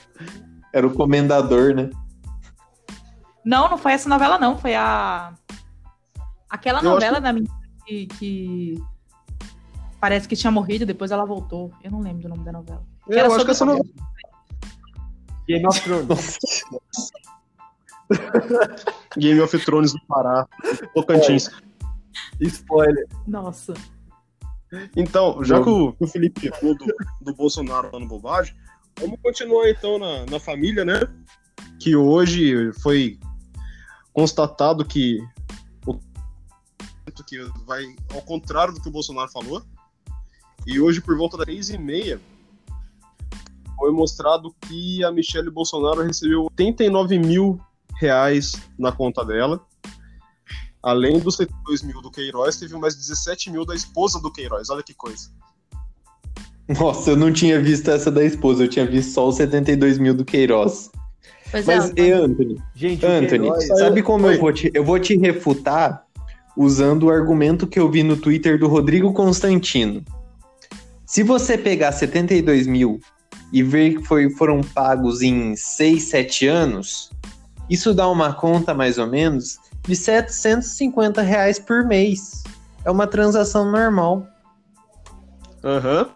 [0.71, 1.89] Era o comendador, né?
[3.43, 4.59] Não, não foi essa novela, não.
[4.59, 5.33] Foi a...
[6.51, 7.23] Aquela Eu novela que...
[7.23, 7.55] da menina
[7.87, 8.07] que...
[8.07, 8.85] que
[10.01, 11.73] parece que tinha morrido, depois ela voltou.
[11.83, 12.83] Eu não lembro do nome da novela.
[13.09, 13.85] Eu era acho que essa novela...
[15.49, 16.39] Game of Thrones.
[19.17, 20.47] Game of Thrones do Pará,
[20.95, 21.51] Tocantins.
[22.41, 23.07] Spoiler.
[23.27, 23.75] Nossa.
[24.97, 26.87] Então, já que o, o Felipe falou do,
[27.21, 28.55] do Bolsonaro falando bobagem,
[28.99, 31.01] vamos continuar então na, na família, né?
[31.81, 33.19] Que hoje foi
[34.13, 35.21] constatado que
[35.87, 39.63] o que vai ao contrário do que o Bolsonaro falou.
[40.67, 42.21] E hoje, por volta das três e meia,
[43.79, 47.61] foi mostrado que a Michelle Bolsonaro recebeu 89 mil
[48.01, 49.65] reais na conta dela.
[50.83, 54.69] Além dos 72 mil do Queiroz, teve mais 17 mil da esposa do Queiroz.
[54.71, 55.31] Olha que coisa.
[56.81, 60.15] Nossa, eu não tinha visto essa da esposa, eu tinha visto só os 72 mil
[60.15, 60.91] do Queiroz.
[61.51, 62.61] Pois Mas, é, e Anthony?
[62.75, 66.05] Gente, Anthony, Queiroz, sabe como eu vou, te, eu vou te refutar
[66.57, 70.05] usando o argumento que eu vi no Twitter do Rodrigo Constantino.
[71.07, 73.01] Se você pegar 72 mil
[73.53, 77.11] e ver que foi, foram pagos em 6, 7 anos,
[77.71, 82.43] isso dá uma conta mais ou menos de 750 reais por mês.
[82.85, 84.27] É uma transação normal.
[85.65, 86.11] Aham.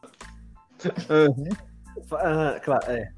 [1.09, 1.27] Uhum.
[1.27, 1.49] uhum.
[2.13, 3.11] Ah, claro, é.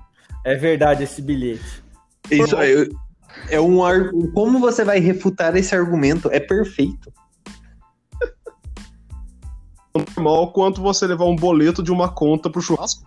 [0.45, 1.83] é verdade esse bilhete.
[2.31, 2.87] Isso é,
[3.49, 3.79] é um
[4.35, 6.29] como você vai refutar esse argumento?
[6.31, 7.13] É perfeito.
[10.17, 13.03] Normal quanto você levar um boleto de uma conta pro churrasco?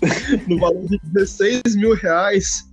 [0.48, 2.64] no valor de 16 mil reais.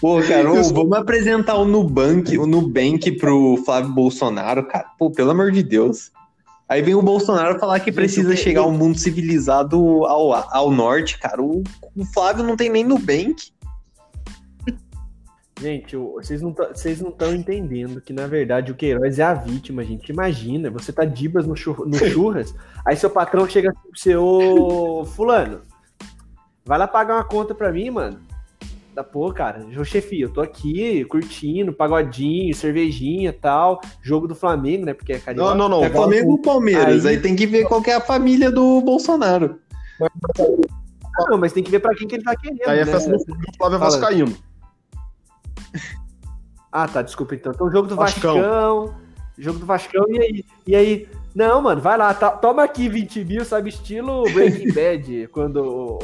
[0.00, 4.86] Pô, cara, vamos apresentar o Nubank, o Nubank pro Flávio Bolsonaro, cara.
[4.98, 6.10] Pô, pelo amor de Deus.
[6.68, 11.40] Aí vem o Bolsonaro falar que precisa chegar ao mundo civilizado ao, ao norte, cara.
[11.42, 11.62] O,
[11.96, 13.52] o Flávio não tem nem Nubank.
[15.60, 16.50] Gente, vocês não
[17.10, 20.10] estão entendendo que, na verdade, o Queiroz é a vítima, gente.
[20.10, 25.08] Imagina, você tá dibas no, chur, no churras, aí seu patrão chega assim pro seu
[25.14, 25.60] fulano.
[26.64, 28.18] Vai lá pagar uma conta pra mim, mano.
[28.94, 34.86] Da pô, cara, ô chefia, eu tô aqui curtindo, pagodinho, cervejinha tal, jogo do Flamengo,
[34.86, 34.94] né?
[34.94, 35.54] Porque é carioca.
[35.54, 35.90] Não, não, não.
[35.90, 37.04] Flamengo ou Palmeiras.
[37.06, 37.16] Aí...
[37.16, 37.20] aí...
[37.20, 39.58] tem que ver qual é a família do Bolsonaro.
[41.28, 42.60] Não, mas tem que ver pra quem que ele tá querendo.
[42.66, 42.92] Aí é né?
[42.92, 43.24] festa do
[43.56, 44.36] Flávio Vascaíno.
[46.76, 47.52] Ah, tá, desculpa então.
[47.52, 48.34] Então, jogo do Vascão.
[48.34, 49.04] Vascão
[49.38, 50.44] jogo do Vascão, e aí?
[50.66, 51.08] E aí?
[51.34, 53.68] Não, mano, vai lá, tá, toma aqui 20 mil, sabe?
[53.68, 55.98] Estilo Breaking Bad, quando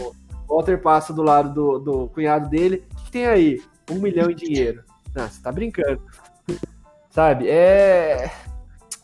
[0.48, 2.84] Walter passa do lado do, do cunhado dele.
[2.92, 3.62] O que tem aí?
[3.90, 4.82] Um milhão em dinheiro.
[5.14, 6.00] Ah, você tá brincando.
[7.10, 7.48] Sabe?
[7.48, 8.30] É.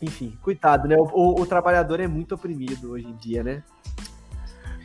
[0.01, 0.95] Enfim, coitado, né?
[0.97, 3.63] O, o, o, trabalhador é muito oprimido hoje em dia, né?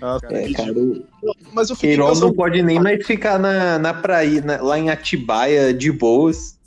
[0.00, 1.04] Ah, é, cara, o...
[1.52, 5.72] mas o Queiroz não pode nem mais ficar na, na praia, na, lá em Atibaia,
[5.72, 6.58] de boas.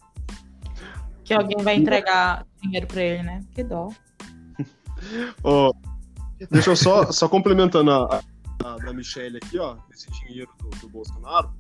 [1.26, 3.44] Que alguém vai entregar dinheiro pra ele, né?
[3.54, 3.90] Que dó.
[5.44, 5.72] oh,
[6.52, 8.24] deixa eu só, só complementando a,
[8.64, 11.52] a, da Michelle aqui, ó, esse dinheiro do, do Bolsonaro.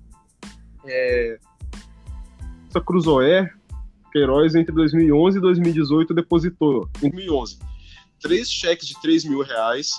[0.86, 1.39] É,
[2.70, 3.49] essa Cruzoé,
[4.11, 7.59] Queiroz, entre 2011 e 2018, depositou, em 2011,
[8.22, 9.93] três cheques de 3 mil reais.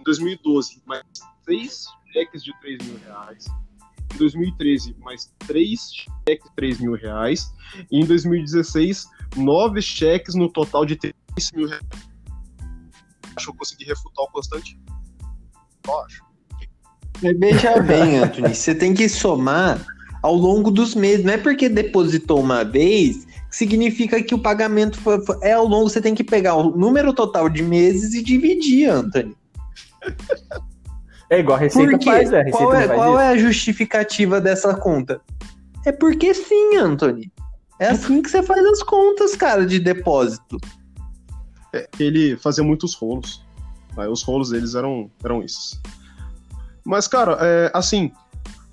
[0.00, 1.02] Em 2012, mais
[1.44, 3.46] três cheques de 3 mil reais.
[4.14, 5.90] Em 2013, mais três
[6.26, 7.52] cheques de 3 mil reais.
[7.90, 9.06] E em 2016,
[9.36, 11.14] nove cheques no total de 3
[11.54, 11.82] mil reais.
[13.36, 14.80] Acho que eu consegui refutar o Constantino.
[15.86, 16.22] Eu acho.
[17.20, 19.84] Veja bem, Anthony, você tem que somar
[20.22, 21.24] ao longo dos meses.
[21.24, 25.88] Não é porque depositou uma vez significa que o pagamento foi, foi, é ao longo.
[25.88, 29.36] Você tem que pegar o número total de meses e dividir, Anthony.
[31.30, 32.40] É igual a Receita faz, é.
[32.40, 35.20] A Receita qual, é, qual é a justificativa dessa conta?
[35.84, 37.30] É porque sim, Anthony.
[37.78, 40.58] É assim que você faz as contas, cara, de depósito.
[41.72, 43.44] É, ele fazia muitos rolos.
[43.96, 45.80] Aí os rolos deles eram, eram esses.
[46.84, 48.12] Mas, cara, é, assim,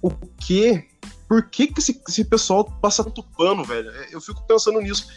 [0.01, 0.87] o que
[1.27, 3.89] por que, que esse, esse pessoal passa tanto pano, velho?
[3.89, 5.07] É, eu fico pensando nisso.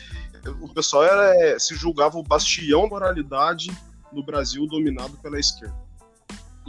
[0.61, 3.71] O pessoal era, é, se julgava o bastião da moralidade
[4.13, 5.77] no Brasil dominado pela esquerda.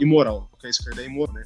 [0.00, 1.44] Imoral, porque a esquerda é imoral, né?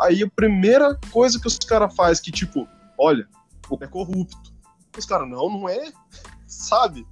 [0.00, 2.66] Aí a primeira coisa que os caras fazem que, tipo,
[2.98, 3.28] olha,
[3.68, 4.54] o é corrupto.
[4.96, 5.92] Os caras, não, não é.
[6.46, 7.06] Sabe?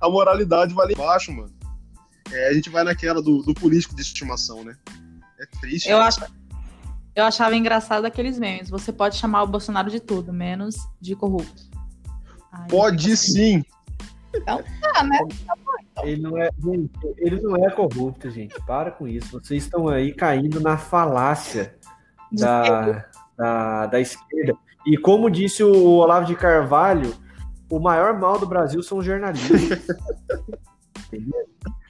[0.00, 1.52] A moralidade vai lá embaixo, mano.
[2.32, 4.76] É, a gente vai naquela do, do político de estimação, né?
[5.38, 5.88] É triste.
[5.88, 6.04] Eu né?
[6.04, 6.20] acho,
[7.14, 8.70] eu achava engraçado aqueles memes.
[8.70, 11.62] Você pode chamar o Bolsonaro de tudo, menos de corrupto.
[12.52, 13.64] Ai, pode sim.
[14.34, 15.18] Então tá, né?
[15.46, 16.04] Tá bom, então.
[16.06, 18.54] Ele não é, gente, ele não é corrupto, gente.
[18.64, 19.40] Para com isso.
[19.40, 21.74] Vocês estão aí caindo na falácia
[22.32, 23.06] da,
[23.36, 24.54] da, da esquerda.
[24.86, 27.14] E como disse o Olavo de Carvalho,
[27.68, 29.86] o maior mal do Brasil são os jornalistas.
[31.06, 31.48] Entendeu?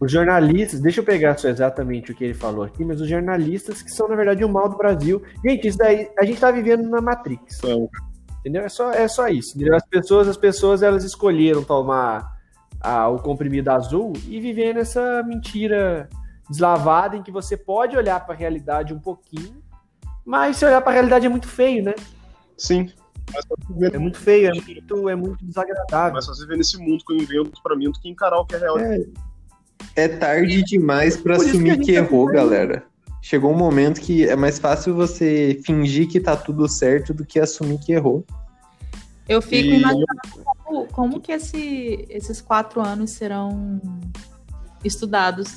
[0.00, 3.80] Os jornalistas, deixa eu pegar só exatamente o que ele falou aqui, mas os jornalistas
[3.80, 5.22] que são, na verdade, o mal do Brasil.
[5.42, 7.60] Gente, isso daí, a gente tá vivendo na Matrix.
[8.44, 8.62] Entendeu?
[8.62, 9.56] É só, é só isso.
[9.56, 9.74] Entendeu?
[9.74, 12.36] As pessoas, as pessoas, elas escolheram tomar
[12.78, 16.10] a, o comprimido azul e viver nessa mentira
[16.50, 19.62] deslavada em que você pode olhar para a realidade um pouquinho,
[20.26, 21.94] mas se olhar para a realidade é muito feio, né?
[22.58, 22.92] Sim.
[23.90, 26.12] É muito feio, é muito, é muito desagradável.
[26.12, 28.56] Mas você vê nesse mundo que eu invento para mim do que encarar o que
[28.56, 28.78] é real.
[28.78, 29.06] É,
[29.96, 32.84] é tarde demais para assumir que, que errou, galera.
[33.24, 37.40] Chegou um momento que é mais fácil você fingir que tá tudo certo do que
[37.40, 38.22] assumir que errou.
[39.26, 39.78] Eu fico e...
[39.78, 40.06] imaginando
[40.62, 43.80] como, como que esse, esses quatro anos serão
[44.84, 45.56] estudados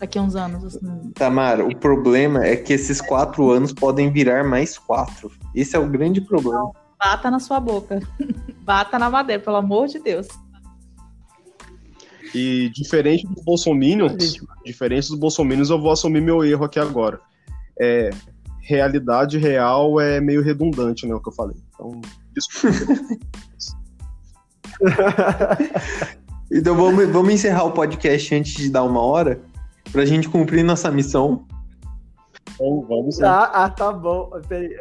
[0.00, 0.64] daqui a uns anos.
[0.64, 1.12] Assim.
[1.14, 5.30] Tamara, o problema é que esses quatro anos podem virar mais quatro.
[5.54, 6.58] Esse é o grande problema.
[6.58, 8.00] Não, bata na sua boca.
[8.64, 10.26] Bata na madeira, pelo amor de Deus.
[12.34, 17.20] E diferente dos bolsominions, diferente dos bolsominions, eu vou assumir meu erro aqui agora.
[17.80, 18.10] É,
[18.60, 21.56] realidade real é meio redundante, né, o que eu falei.
[21.74, 22.00] Então,
[22.34, 22.76] desculpa.
[26.50, 29.40] então vamos, vamos encerrar o podcast antes de dar uma hora,
[29.92, 31.46] pra gente cumprir nossa missão.
[32.54, 34.30] Então, vamos Ah, ah, tá bom.
[34.48, 34.76] Peraí.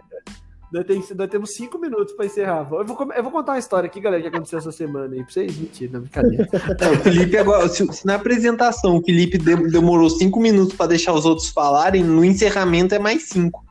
[0.74, 2.67] Nós, tem, nós temos cinco minutos para encerrar.
[2.71, 5.32] Eu vou, eu vou contar uma história aqui, galera, que aconteceu essa semana aí, pra
[5.32, 6.49] vocês mentira, não, brincadeira.
[6.82, 11.13] Não, o Felipe agora, se, se, na apresentação o Felipe demorou cinco minutos para deixar
[11.13, 13.63] os outros falarem, no encerramento é mais cinco.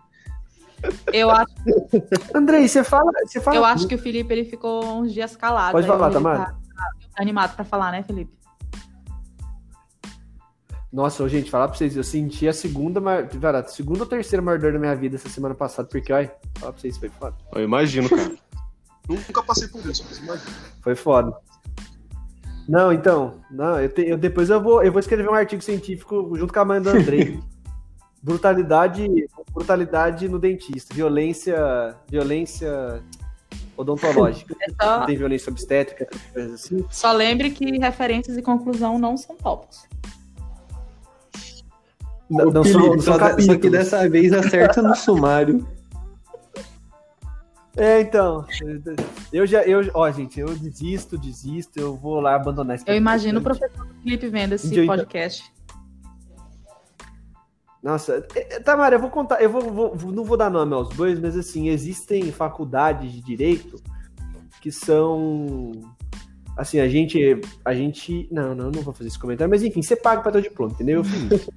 [1.13, 1.53] Eu acho.
[2.33, 3.57] Andrei, você fala, você fala.
[3.57, 5.73] Eu acho que o Felipe ele ficou uns dias calado.
[5.73, 6.39] Pode falar, Tamara.
[6.39, 6.55] Tá,
[7.17, 8.33] tá animado para falar, né, Felipe?
[10.93, 13.01] Nossa, gente, falar pra vocês, eu senti a segunda,
[13.41, 16.31] cara, a segunda ou terceira maior dor da minha vida essa semana passada, porque, olha,
[16.59, 17.35] falar pra vocês, foi foda.
[17.55, 18.33] Eu imagino, cara.
[19.09, 20.51] Nunca passei por isso, mas imagino.
[20.83, 21.35] Foi foda.
[22.69, 26.31] Não, então, não, eu, te, eu depois eu vou, eu vou escrever um artigo científico
[26.37, 27.41] junto com a mãe do Andrei.
[28.23, 29.09] brutalidade,
[29.53, 33.03] brutalidade no dentista, violência, violência
[33.77, 34.55] odontológica.
[34.61, 35.01] É só...
[35.01, 36.85] Não tem violência obstétrica, coisas assim.
[36.91, 39.89] Só lembre que referências e conclusão não são tópicos.
[42.33, 45.67] Não, só, só que dessa vez acerta no sumário.
[47.77, 48.45] É, então.
[49.33, 49.63] Eu já.
[49.63, 53.87] Eu, ó, gente, eu desisto, desisto, eu vou lá abandonar esse Eu imagino o professor
[54.03, 54.87] Felipe vendo esse então.
[54.87, 55.53] podcast.
[57.83, 60.89] Nossa, é, é, Tamara, eu vou contar, eu vou, vou, não vou dar nome aos
[60.91, 63.83] dois, mas assim, existem faculdades de direito
[64.61, 65.73] que são
[66.57, 69.97] assim, a gente, a gente, não, não, não vou fazer esse comentário, mas enfim, você
[69.97, 70.99] paga para ter o diploma, entendeu?
[70.99, 71.51] Eu fiz,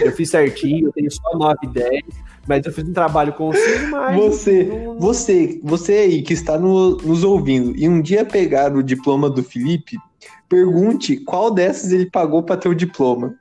[0.00, 2.02] eu fiz certinho, eu tenho só 9 e 10,
[2.46, 3.50] mas eu fiz um trabalho com
[3.90, 4.98] mas você, não...
[4.98, 9.42] você, você aí que está no, nos ouvindo e um dia pegar o diploma do
[9.42, 9.96] Felipe,
[10.48, 13.34] pergunte qual dessas ele pagou para ter o diploma.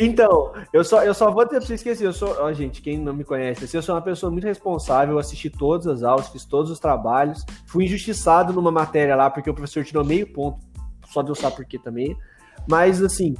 [0.00, 2.06] Então, eu só, eu só vou ter pra você esquecer.
[2.06, 5.14] Eu sou, ó, gente, quem não me conhece, assim, eu sou uma pessoa muito responsável.
[5.14, 7.44] Eu assisti todas as aulas, fiz todos os trabalhos.
[7.66, 10.58] Fui injustiçado numa matéria lá, porque o professor tirou meio ponto.
[11.08, 12.16] Só Deus sabe por quê também.
[12.68, 13.34] Mas, assim,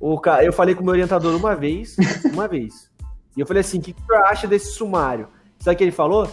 [0.00, 1.96] o, eu falei com o meu orientador uma vez,
[2.32, 2.90] uma vez.
[3.36, 5.28] E eu falei assim: o que, que você acha desse sumário?
[5.58, 6.28] Sabe o que ele falou?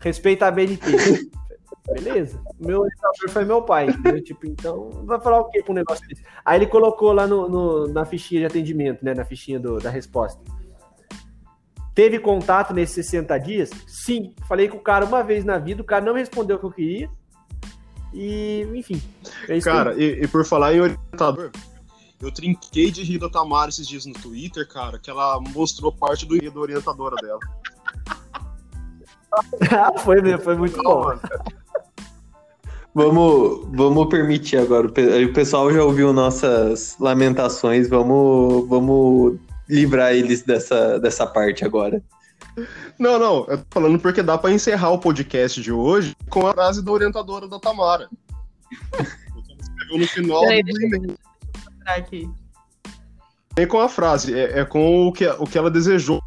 [0.00, 1.30] Respeita a BNT.
[1.86, 2.40] Beleza.
[2.60, 3.86] Meu orientador foi meu pai.
[4.22, 6.22] Tipo, então, vai falar o quê com um negócio desse?
[6.44, 9.14] Aí ele colocou lá no, no, na fichinha de atendimento, né?
[9.14, 10.40] Na fichinha do, da resposta.
[11.94, 13.70] Teve contato nesses 60 dias?
[13.86, 14.34] Sim.
[14.48, 16.72] Falei com o cara uma vez na vida, o cara não respondeu o que eu
[16.72, 17.10] queria.
[18.14, 19.02] E, enfim.
[19.48, 21.50] É cara, e, e, por falar em orientador,
[22.20, 26.26] eu trinquei de rir da Tamara esses dias no Twitter, cara, que ela mostrou parte
[26.26, 27.40] do da orientadora dela.
[30.04, 31.14] Foi mesmo, foi muito bom.
[32.94, 34.86] Vamos, vamos permitir agora.
[34.86, 37.88] O pessoal já ouviu nossas lamentações.
[37.88, 42.02] Vamos, vamos livrar eles dessa, dessa parte agora.
[42.98, 46.52] Não, não, eu tô falando porque dá para encerrar o podcast de hoje com a
[46.52, 48.08] frase da orientadora da Tamara.
[48.92, 51.18] escreveu no final Peraí, do e-mail.
[51.86, 52.30] aqui.
[53.56, 56.21] Nem com a frase, é, é, com o que, o que ela desejou.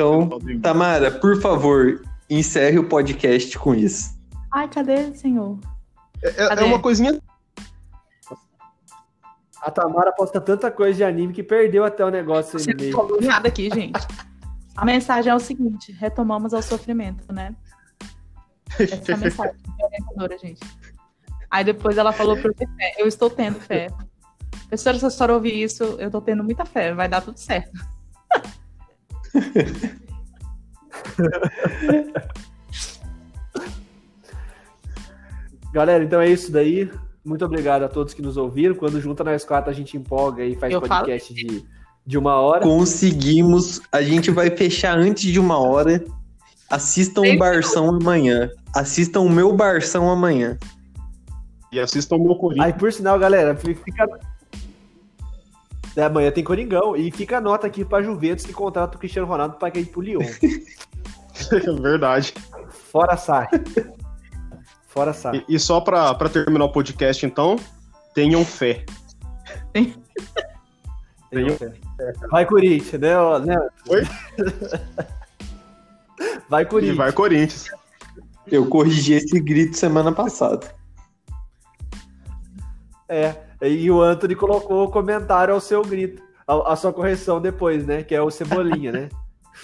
[0.00, 0.30] Então,
[0.62, 4.18] Tamara, por favor, encerre o podcast com isso.
[4.50, 5.58] Ai, cadê, senhor?
[6.22, 6.62] É, é, cadê?
[6.62, 7.20] é uma coisinha.
[9.60, 13.20] A Tamara posta tanta coisa de anime que perdeu até o negócio Você não falou
[13.20, 14.00] nada aqui, gente.
[14.74, 17.54] A mensagem é o seguinte: retomamos ao sofrimento, né?
[18.78, 20.60] Essa é a mensagem orientadora, gente.
[21.50, 22.94] Aí depois ela falou pra eu ter fé.
[22.96, 23.88] Eu estou tendo fé.
[24.68, 26.94] Professora, se a senhora ouvir isso, eu estou tendo muita fé.
[26.94, 27.78] Vai dar tudo certo.
[35.72, 36.90] Galera, então é isso daí.
[37.24, 38.74] Muito obrigado a todos que nos ouviram.
[38.74, 41.64] Quando junta nós quatro, a gente empolga e faz Eu podcast de,
[42.04, 42.62] de uma hora.
[42.62, 43.80] Conseguimos.
[43.92, 46.02] A gente vai fechar antes de uma hora.
[46.68, 48.50] Assistam o Barção amanhã.
[48.74, 50.58] Assistam o meu Barção amanhã.
[51.72, 52.66] E assistam o meu Corinthians.
[52.66, 54.08] Aí, por sinal, galera, fica.
[55.96, 56.96] É, amanhã tem Coringão.
[56.96, 60.00] E fica a nota aqui pra Juventus que contrata o Cristiano Ronaldo para ir pro
[60.00, 60.20] Lyon.
[61.82, 62.34] Verdade.
[62.70, 63.46] Fora sai.
[64.86, 65.36] Fora saco.
[65.36, 67.56] E, e só pra, pra terminar o podcast, então,
[68.12, 68.84] tenham fé.
[71.30, 71.72] tenham fé.
[72.30, 73.38] Vai Corinthians, né?
[73.46, 73.68] né?
[73.88, 74.02] Oi?
[76.50, 76.94] Vai Corinthians.
[76.94, 77.70] E vai Corinthians.
[78.46, 80.66] Eu corrigi esse grito semana passada.
[83.08, 87.86] É, e o Anthony colocou o comentário ao seu grito, a, a sua correção depois,
[87.86, 88.02] né?
[88.02, 89.08] Que é o Cebolinha, né?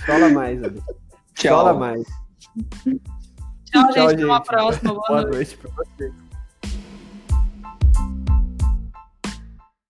[0.05, 0.61] Chola mais,
[1.35, 1.59] Tchau.
[1.59, 2.03] Chola mais.
[3.65, 4.15] Tchau, gente.
[4.15, 4.95] Até uma próxima.
[4.95, 5.35] Boa, Boa noite.
[5.35, 6.13] noite pra você.